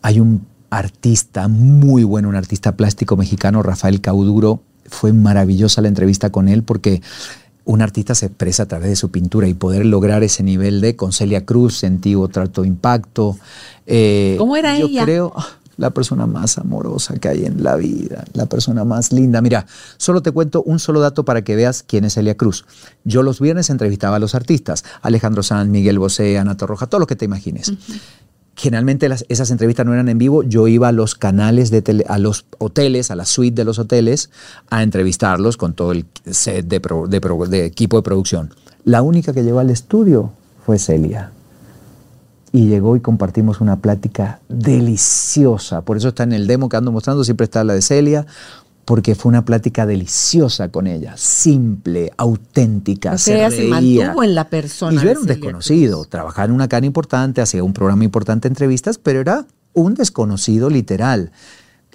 [0.00, 4.62] Hay un artista muy bueno, un artista plástico mexicano, Rafael Cauduro.
[4.86, 7.02] Fue maravillosa la entrevista con él porque
[7.64, 10.96] un artista se expresa a través de su pintura y poder lograr ese nivel de
[10.96, 13.36] con Celia Cruz sentí otro impacto.
[13.86, 15.04] Eh, ¿Cómo era yo ella?
[15.04, 15.46] creo ah,
[15.76, 19.40] la persona más amorosa que hay en la vida, la persona más linda.
[19.40, 22.64] Mira, solo te cuento un solo dato para que veas quién es Celia Cruz.
[23.04, 27.06] Yo los viernes entrevistaba a los artistas, Alejandro Sanz, Miguel Bosé, Ana Torroja, todo lo
[27.06, 27.72] que te imagines.
[28.56, 32.18] Generalmente esas entrevistas no eran en vivo, yo iba a los canales de tele, a
[32.18, 34.30] los hoteles, a la suite de los hoteles,
[34.70, 36.80] a entrevistarlos con todo el set de,
[37.48, 38.54] de equipo de producción.
[38.84, 40.32] La única que llegó al estudio
[40.64, 41.32] fue Celia
[42.54, 45.80] y llegó y compartimos una plática deliciosa.
[45.80, 48.26] Por eso está en el demo que ando mostrando, siempre está la de Celia,
[48.84, 53.12] porque fue una plática deliciosa con ella, simple, auténtica.
[53.12, 55.00] O sea, ella se mantuvo en la persona.
[55.00, 56.10] Y yo era un desconocido, Cruz.
[56.10, 60.70] trabajaba en una cara importante, hacía un programa importante de entrevistas, pero era un desconocido
[60.70, 61.32] literal.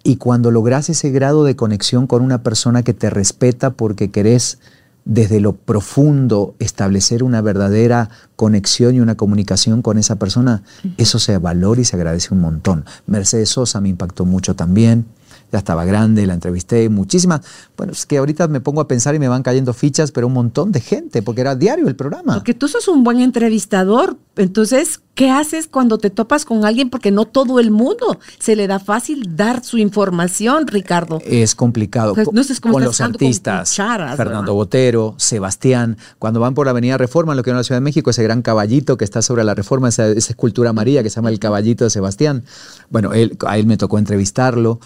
[0.04, 4.60] Y cuando logras ese grado de conexión con una persona que te respeta porque querés
[5.06, 10.64] desde lo profundo establecer una verdadera conexión y una comunicación con esa persona,
[10.98, 12.86] eso se valora y se agradece un montón.
[13.08, 15.06] Mercedes Sosa me impactó mucho también.
[15.52, 17.41] Ya estaba grande, la entrevisté, muchísimas.
[17.76, 20.34] Bueno, es que ahorita me pongo a pensar y me van cayendo fichas, pero un
[20.34, 22.36] montón de gente, porque era diario el programa.
[22.36, 24.18] Porque tú sos un buen entrevistador.
[24.36, 26.89] Entonces, ¿qué haces cuando te topas con alguien?
[26.89, 31.20] Porque no todo el mundo se le da fácil dar su información, Ricardo.
[31.26, 32.14] Es complicado.
[32.14, 34.54] Pues, no sé, es como con los con artistas, cucharas, Fernando ¿verdad?
[34.54, 37.84] Botero, Sebastián, cuando van por la Avenida Reforma, en lo que es la Ciudad de
[37.84, 41.18] México, ese gran caballito que está sobre la Reforma, esa, esa escultura amarilla que se
[41.18, 42.43] llama el caballito de Sebastián.
[42.89, 44.80] Bueno, él, a él me tocó entrevistarlo.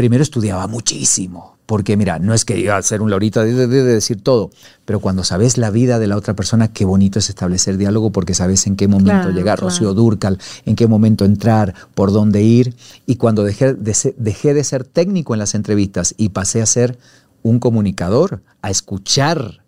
[0.00, 3.66] Primero estudiaba muchísimo, porque mira, no es que iba a ser un lorito de, de-
[3.66, 4.48] de decir todo,
[4.86, 8.32] pero cuando sabes la vida de la otra persona, qué bonito es establecer diálogo porque
[8.32, 9.58] sabes en qué momento Claro, llegar.
[9.58, 9.68] claro.
[9.68, 12.74] Rocío Durcal, en qué momento entrar, por dónde ir.
[13.04, 16.66] Y cuando dejé de, ser, dejé de ser técnico en las entrevistas y pasé a
[16.66, 16.96] ser
[17.42, 19.59] un comunicador, a escuchar,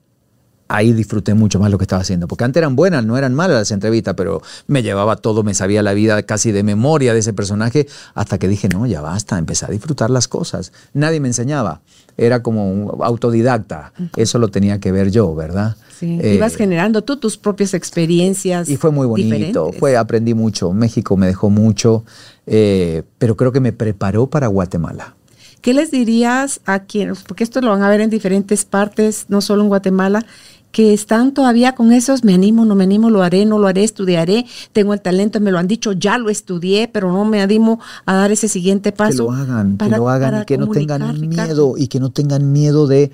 [0.75, 2.27] ahí disfruté mucho más lo que estaba haciendo.
[2.29, 5.83] Porque antes eran buenas, no eran malas las entrevistas, pero me llevaba todo, me sabía
[5.83, 9.67] la vida casi de memoria de ese personaje, hasta que dije, no, ya basta, empecé
[9.67, 10.73] a disfrutar las cosas.
[10.95, 11.81] Nadie me enseñaba,
[12.17, 13.93] era como un autodidacta.
[14.17, 15.77] Eso lo tenía que ver yo, ¿verdad?
[15.99, 18.69] Sí, Eh, ibas generando tú tus propias experiencias.
[18.69, 19.79] y fue muy bonito, diferentes.
[19.79, 20.73] fue, aprendí mucho.
[20.73, 22.05] México me dejó mucho,
[22.47, 25.15] eh, pero creo que me preparó para Guatemala.
[25.61, 29.41] ¿Qué les dirías a quienes, porque esto lo van a ver en diferentes partes, no
[29.41, 30.27] solo en Guatemala,
[30.73, 33.85] que están todavía con esos, me animo, no me animo, lo haré, no lo haré,
[33.85, 37.79] estudiaré, tengo el talento, me lo han dicho, ya lo estudié, pero no me animo
[38.07, 39.11] a dar ese siguiente paso.
[39.29, 41.01] que lo hagan, para- que lo hagan y que no tengan
[41.47, 43.13] miedo y que no tengan miedo de,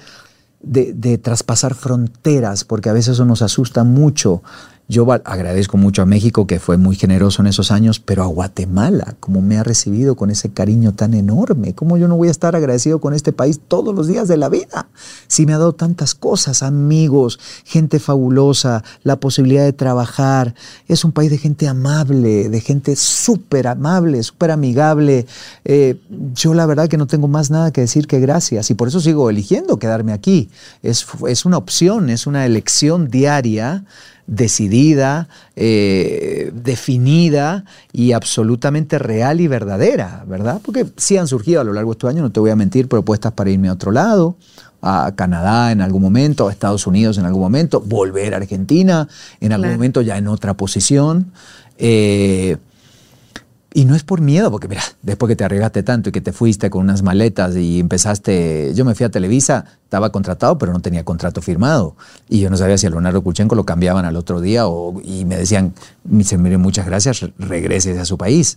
[0.62, 4.42] de, de traspasar fronteras, porque a veces eso nos asusta mucho.
[4.90, 9.16] Yo agradezco mucho a México, que fue muy generoso en esos años, pero a Guatemala,
[9.20, 12.56] como me ha recibido con ese cariño tan enorme, ¿cómo yo no voy a estar
[12.56, 14.88] agradecido con este país todos los días de la vida?
[15.26, 20.54] Si me ha dado tantas cosas, amigos, gente fabulosa, la posibilidad de trabajar.
[20.86, 25.26] Es un país de gente amable, de gente súper amable, súper amigable.
[25.66, 26.00] Eh,
[26.32, 29.00] yo la verdad que no tengo más nada que decir que gracias y por eso
[29.00, 30.48] sigo eligiendo quedarme aquí.
[30.82, 33.84] Es, es una opción, es una elección diaria
[34.28, 35.26] decidida,
[35.56, 40.60] eh, definida y absolutamente real y verdadera, ¿verdad?
[40.62, 42.88] Porque sí han surgido a lo largo de estos años, no te voy a mentir,
[42.88, 44.36] propuestas para irme a otro lado,
[44.82, 49.08] a Canadá en algún momento, a Estados Unidos en algún momento, volver a Argentina
[49.40, 49.78] en algún Claro.
[49.78, 51.32] momento ya en otra posición.
[51.78, 52.58] Eh,
[53.74, 56.32] y no es por miedo, porque mira, después que te arriesgaste tanto y que te
[56.32, 60.80] fuiste con unas maletas y empezaste, yo me fui a Televisa, estaba contratado, pero no
[60.80, 61.94] tenía contrato firmado.
[62.30, 65.26] Y yo no sabía si a Leonardo Kuchenko lo cambiaban al otro día o, y
[65.26, 68.56] me decían, mire, muchas gracias, regrese a su país.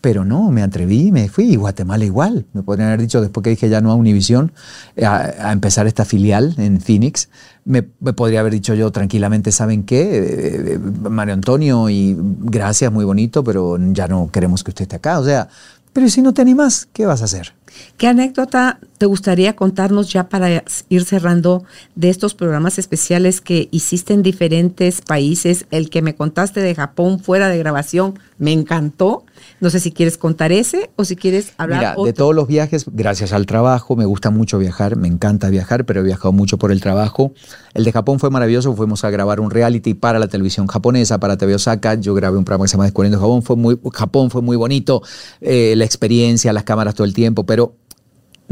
[0.00, 1.52] Pero no, me atreví, me fui.
[1.52, 2.44] Y Guatemala igual.
[2.54, 4.52] Me podrían haber dicho después que dije ya no a Univisión,
[5.00, 7.28] a, a empezar esta filial en Phoenix.
[7.64, 10.02] Me, me podría haber dicho yo tranquilamente, ¿saben qué?
[10.02, 14.96] Eh, eh, Mario Antonio, y gracias, muy bonito, pero ya no queremos que usted esté
[14.96, 15.20] acá.
[15.20, 15.48] O sea,
[15.92, 17.54] Pero si no te animas, ¿qué vas a hacer?
[17.96, 21.64] ¿Qué anécdota te gustaría contarnos ya para ir cerrando
[21.94, 25.66] de estos programas especiales que hiciste en diferentes países?
[25.70, 29.24] El que me contaste de Japón fuera de grabación me encantó.
[29.60, 32.04] No sé si quieres contar ese o si quieres hablar Mira, otro.
[32.04, 36.00] de todos los viajes, gracias al trabajo, me gusta mucho viajar, me encanta viajar, pero
[36.00, 37.32] he viajado mucho por el trabajo.
[37.72, 41.36] El de Japón fue maravilloso, fuimos a grabar un reality para la televisión japonesa, para
[41.36, 41.94] TV Osaka.
[41.94, 45.02] Yo grabé un programa que se llama Descubriendo Japón, fue muy, Japón fue muy bonito,
[45.40, 47.61] eh, la experiencia, las cámaras todo el tiempo, pero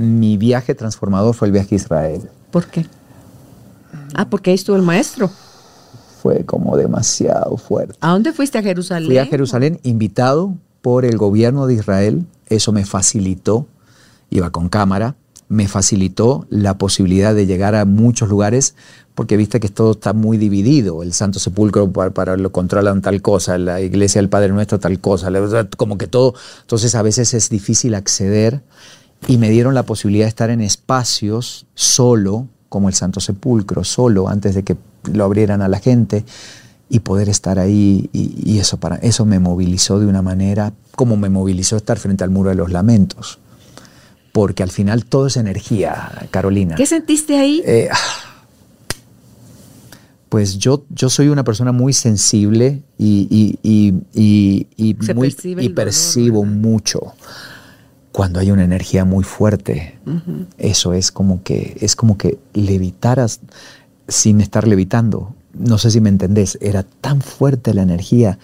[0.00, 2.22] mi viaje transformador fue el viaje a Israel.
[2.50, 2.86] ¿Por qué?
[4.14, 5.30] Ah, porque ahí estuvo el maestro.
[6.22, 7.94] Fue como demasiado fuerte.
[8.00, 9.06] ¿A dónde fuiste a Jerusalén?
[9.06, 12.24] Fui a Jerusalén invitado por el gobierno de Israel.
[12.48, 13.66] Eso me facilitó,
[14.30, 15.16] iba con cámara,
[15.48, 18.74] me facilitó la posibilidad de llegar a muchos lugares
[19.14, 21.02] porque viste que todo está muy dividido.
[21.02, 24.98] El Santo Sepulcro para, para lo controlan tal cosa, la iglesia del Padre Nuestro tal
[24.98, 26.34] cosa, la- como que todo.
[26.62, 28.62] Entonces a veces es difícil acceder
[29.28, 34.28] y me dieron la posibilidad de estar en espacios solo, como el Santo Sepulcro, solo
[34.28, 34.76] antes de que
[35.12, 36.24] lo abrieran a la gente
[36.88, 41.16] y poder estar ahí y, y eso para eso me movilizó de una manera como
[41.16, 43.38] me movilizó estar frente al muro de los lamentos.
[44.32, 46.76] Porque al final todo es energía Carolina.
[46.76, 47.62] ¿Qué sentiste ahí?
[47.64, 47.88] Eh,
[50.28, 53.26] pues yo, yo soy una persona muy sensible y,
[53.62, 57.00] y- y- y- muy- percibe dolor, percibo mucho
[58.12, 59.98] cuando hay una energía muy fuerte.
[60.58, 63.40] Eso es como que es como que levitaras
[64.08, 65.34] sin estar levitando.
[65.54, 66.58] No sé si me entendés.
[66.60, 68.38] Era tan fuerte la energía,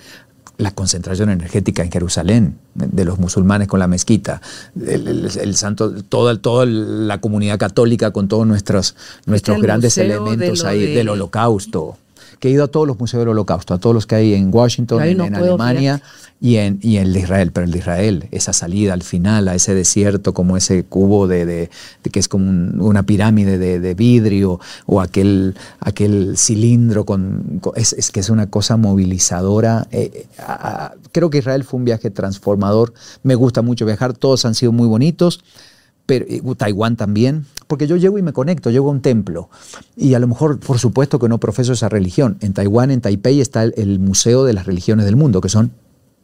[0.58, 4.40] la concentración energética en Jerusalén de los musulmanes con la mezquita,
[4.80, 8.94] el, el- el santo, toda, toda la comunidad católica con todos nuestros,
[9.26, 11.98] nuestros al grandes de elementos ahí de- del holocausto.
[12.38, 14.54] Que he ido a todos los museos del holocausto, a todos los que hay en
[14.54, 16.02] Washington, en, no en Alemania
[16.40, 17.50] y en, y el de Israel.
[17.52, 21.46] Pero el de Israel, esa salida al final a ese desierto, como ese cubo de,
[21.46, 21.70] de-
[22.04, 27.58] de que es como un- una pirámide de, de vidrio, o aquel, aquel cilindro con.
[27.62, 29.86] con- es, es que es una cosa movilizadora.
[29.90, 32.92] Eh, eh, a- a- creo que Israel fue un viaje transformador.
[33.22, 35.40] Me gusta mucho viajar, todos han sido muy bonitos
[36.06, 39.50] pero y Taiwán también, porque yo llego y me conecto, llego a un templo
[39.96, 42.38] y a lo mejor, por supuesto que no profeso esa religión.
[42.40, 45.72] En Taiwán, en Taipei está el, el Museo de las Religiones del Mundo, que son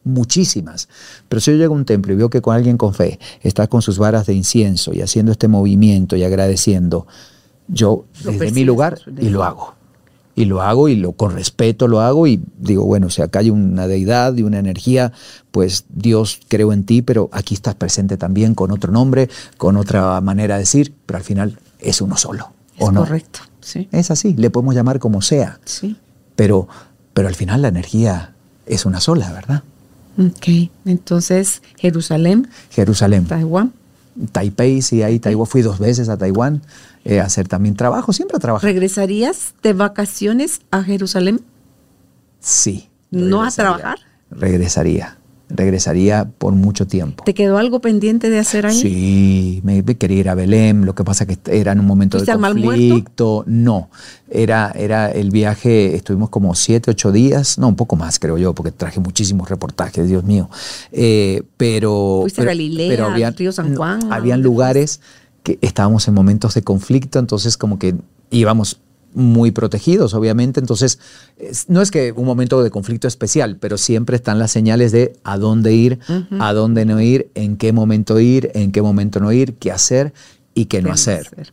[0.04, 0.88] muchísimas.
[1.28, 3.66] Pero si yo llego a un templo y veo que con alguien con fe está
[3.66, 7.06] con sus varas de incienso y haciendo este movimiento y agradeciendo,
[7.68, 9.74] yo desde mi lugar y lo hago.
[10.34, 13.50] Y lo hago y lo con respeto lo hago y digo, bueno, si acá hay
[13.50, 15.12] una deidad y una energía,
[15.50, 19.28] pues Dios creo en ti, pero aquí estás presente también con otro nombre,
[19.58, 22.52] con otra manera de decir, pero al final es uno solo.
[22.78, 23.00] Es ¿o no?
[23.00, 23.40] correcto.
[23.60, 23.88] Sí.
[23.92, 25.96] Es así, le podemos llamar como sea, Sí.
[26.34, 26.66] pero,
[27.12, 28.32] pero al final la energía
[28.64, 29.62] es una sola, ¿verdad?
[30.18, 30.70] Ok.
[30.86, 33.72] Entonces, Jerusalén, Jerusalén, Taiwán.
[34.32, 36.62] Taipei, sí, ahí Taiwán, fui dos veces a Taiwán
[37.04, 38.68] eh, a hacer también trabajo, siempre a trabajar.
[38.68, 41.40] ¿Regresarías de vacaciones a Jerusalén?
[42.40, 42.88] Sí.
[43.10, 43.98] ¿No a trabajar?
[44.30, 45.18] Regresaría.
[45.54, 47.24] Regresaría por mucho tiempo.
[47.24, 48.78] ¿Te quedó algo pendiente de hacer ahí?
[48.78, 52.18] Sí, me, me quería ir a Belém, lo que pasa que era en un momento
[52.18, 53.44] de conflicto.
[53.46, 53.90] No,
[54.30, 58.54] era, era el viaje, estuvimos como siete, ocho días, no, un poco más creo yo,
[58.54, 60.48] porque traje muchísimos reportajes, Dios mío.
[60.90, 64.12] Eh, pero, ¿Fuiste a pero, Galilea, al habían- río San Juan?
[64.12, 65.00] ¿A habían lugares
[65.42, 67.94] que estábamos en momentos de conflicto, entonces como que
[68.30, 68.80] íbamos
[69.14, 70.60] muy protegidos, obviamente.
[70.60, 70.98] Entonces,
[71.38, 75.14] es- no es que un momento de conflicto especial, pero siempre están las señales de
[75.24, 75.98] a dónde ir,
[76.38, 80.12] a dónde no ir, en qué momento ir, en qué momento no ir, qué hacer
[80.54, 81.52] y qué no ¿Qué hacer.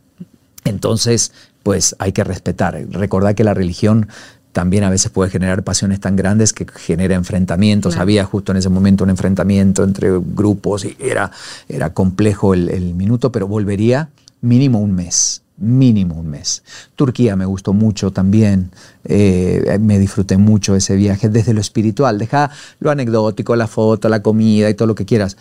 [0.64, 1.32] Entonces,
[1.62, 2.86] pues hay que respetar.
[2.90, 4.08] Recordar que la religión
[4.52, 7.92] también a veces puede generar pasiones tan grandes que genera enfrentamientos.
[7.94, 8.02] Claro.
[8.02, 11.30] Había justo en ese momento un enfrentamiento entre grupos y era,
[11.68, 15.42] era complejo el, el minuto, pero volvería mínimo un mes.
[15.60, 16.62] Mínimo un mes.
[16.96, 18.70] Turquía me gustó mucho también.
[19.04, 22.18] eh, me disfruté mucho ese viaje desde lo espiritual.
[22.18, 22.50] Deja
[22.80, 25.36] lo anecdótico, la foto, la comida y todo lo que quieras.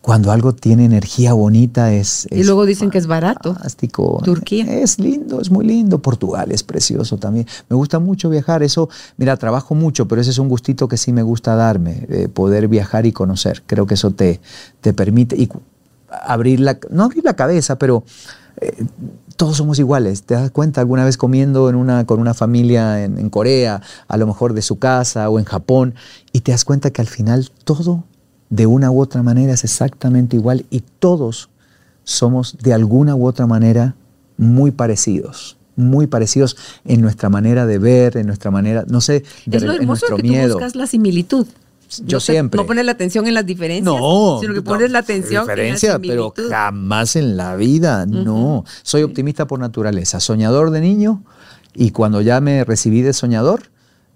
[0.00, 3.54] Cuando algo tiene energía bonita es, Y luego dicen que es barato.
[3.54, 4.20] fantástico.
[4.22, 4.66] Turquía.
[4.80, 6.00] Es lindo, es muy lindo.
[6.02, 7.46] Portugal es precioso también.
[7.70, 8.62] Me gusta mucho viajar.
[8.62, 12.28] Eso, mira, trabajo mucho, pero ese es un gustito que sí me gusta darme, eh,
[12.28, 13.62] poder viajar y conocer.
[13.66, 14.42] Creo que eso te,
[14.82, 15.48] te permite y
[16.22, 18.04] abrir la, no abrir la cabeza, pero
[18.60, 18.84] eh,
[19.36, 20.22] todos somos iguales.
[20.22, 24.16] ¿Te das cuenta alguna vez comiendo en una, con una familia en, en Corea, a
[24.16, 25.94] lo mejor de su casa o en Japón,
[26.32, 28.04] y te das cuenta que al final todo,
[28.50, 31.48] de una u otra manera, es exactamente igual y todos
[32.04, 33.96] somos de alguna u otra manera
[34.36, 39.56] muy parecidos, muy parecidos en nuestra manera de ver, en nuestra manera, no sé, de
[39.56, 40.54] Es lo en hermoso nuestro que tú miedo.
[40.54, 41.46] buscas la similitud.
[42.04, 42.60] Yo no te- siempre.
[42.60, 45.94] no pones la atención en las diferencias, No, sino que no, pones la atención diferencia,
[45.94, 48.64] en la pero jamás en la vida, no.
[48.82, 51.22] Soy optimista por naturaleza, soñador de niño
[51.74, 53.70] y cuando ya me recibí de soñador,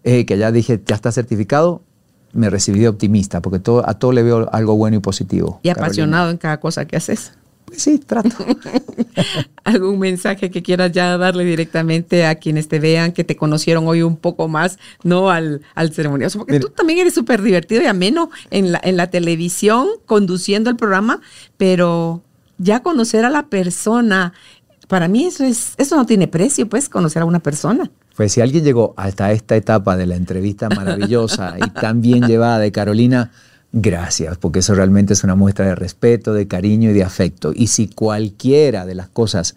[0.04, 1.82] eh, que ya dije ya está certificado,
[2.32, 5.60] me recibí de optimista porque todo, a todo le veo algo bueno y positivo.
[5.62, 5.86] y Carolina.
[5.86, 7.32] apasionado en cada cosa que haces.
[7.68, 8.34] Pues sí, trato.
[9.64, 14.02] ¿Algún mensaje que quieras ya darle directamente a quienes te vean, que te conocieron hoy
[14.02, 16.38] un poco más, no al, al ceremonioso?
[16.38, 20.76] Porque tú también eres súper divertido y ameno en la, en la televisión, conduciendo el
[20.76, 21.20] programa,
[21.58, 22.22] pero
[22.56, 24.32] ya conocer a la persona,
[24.88, 27.90] para mí eso, es, eso no tiene precio, pues, conocer a una persona.
[28.16, 32.58] Pues si alguien llegó hasta esta etapa de la entrevista maravillosa y tan bien llevada
[32.58, 33.30] de Carolina,
[33.72, 37.52] gracias, porque eso realmente es una muestra de respeto, de cariño y de afecto.
[37.54, 39.54] Y si cualquiera de las cosas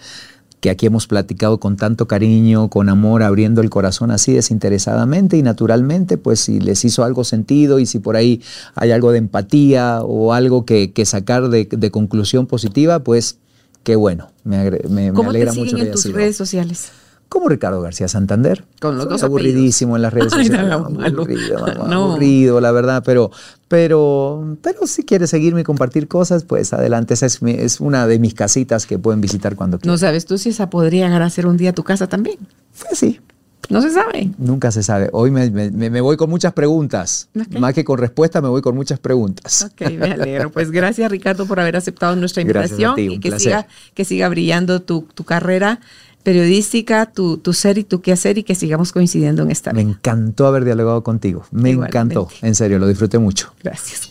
[0.60, 5.42] que aquí hemos platicado con tanto cariño, con amor, abriendo el corazón así desinteresadamente y
[5.42, 8.42] naturalmente, pues si les hizo algo sentido y si por ahí
[8.76, 13.38] hay algo de empatía o algo que, que sacar de, de conclusión positiva, pues
[13.84, 16.16] qué bueno, me, me- me ¿Cómo te alegra siguen mucho en tus sido.
[16.18, 16.92] redes sociales?
[17.32, 18.66] Como Ricardo García Santander.
[18.82, 20.70] Con los Soy dos aburridísimo en las redes Ay, sociales.
[20.70, 21.22] no, malo.
[21.22, 22.04] aburrido, mamá, No.
[22.12, 23.32] aburrido, la verdad, pero,
[23.70, 27.14] pero, pero si quieres seguirme y compartir cosas, pues adelante.
[27.14, 29.98] Esa es, mi- es una de mis casitas que pueden visitar cuando No quieran.
[29.98, 32.38] sabes tú si esa podría llegar a ser un día tu casa también.
[32.80, 33.22] Pues sí,
[33.70, 34.30] No se sabe.
[34.38, 35.10] nunca se sabe.
[35.14, 37.30] Hoy me, me- me- me voy con muchas preguntas.
[37.60, 39.70] Más que con respuesta, me voy con muchas preguntas.
[39.72, 40.52] Ok, me alegro.
[40.52, 43.40] Pues gracias Ricardo por haber aceptado nuestra invitación ti, y que placer.
[43.54, 45.80] siga, que siga brillando tu, tu carrera
[46.22, 49.84] periodística, tu, tu ser y tu qué hacer y que sigamos coincidiendo en esta Me
[49.84, 49.92] vida.
[49.94, 51.44] encantó haber dialogado contigo.
[51.52, 51.98] Me Igualmente.
[51.98, 52.28] encantó.
[52.42, 53.54] En serio, lo disfruté mucho.
[53.64, 54.10] Gracias.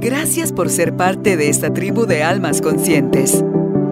[0.00, 3.44] Gracias por ser parte de esta tribu de almas conscientes.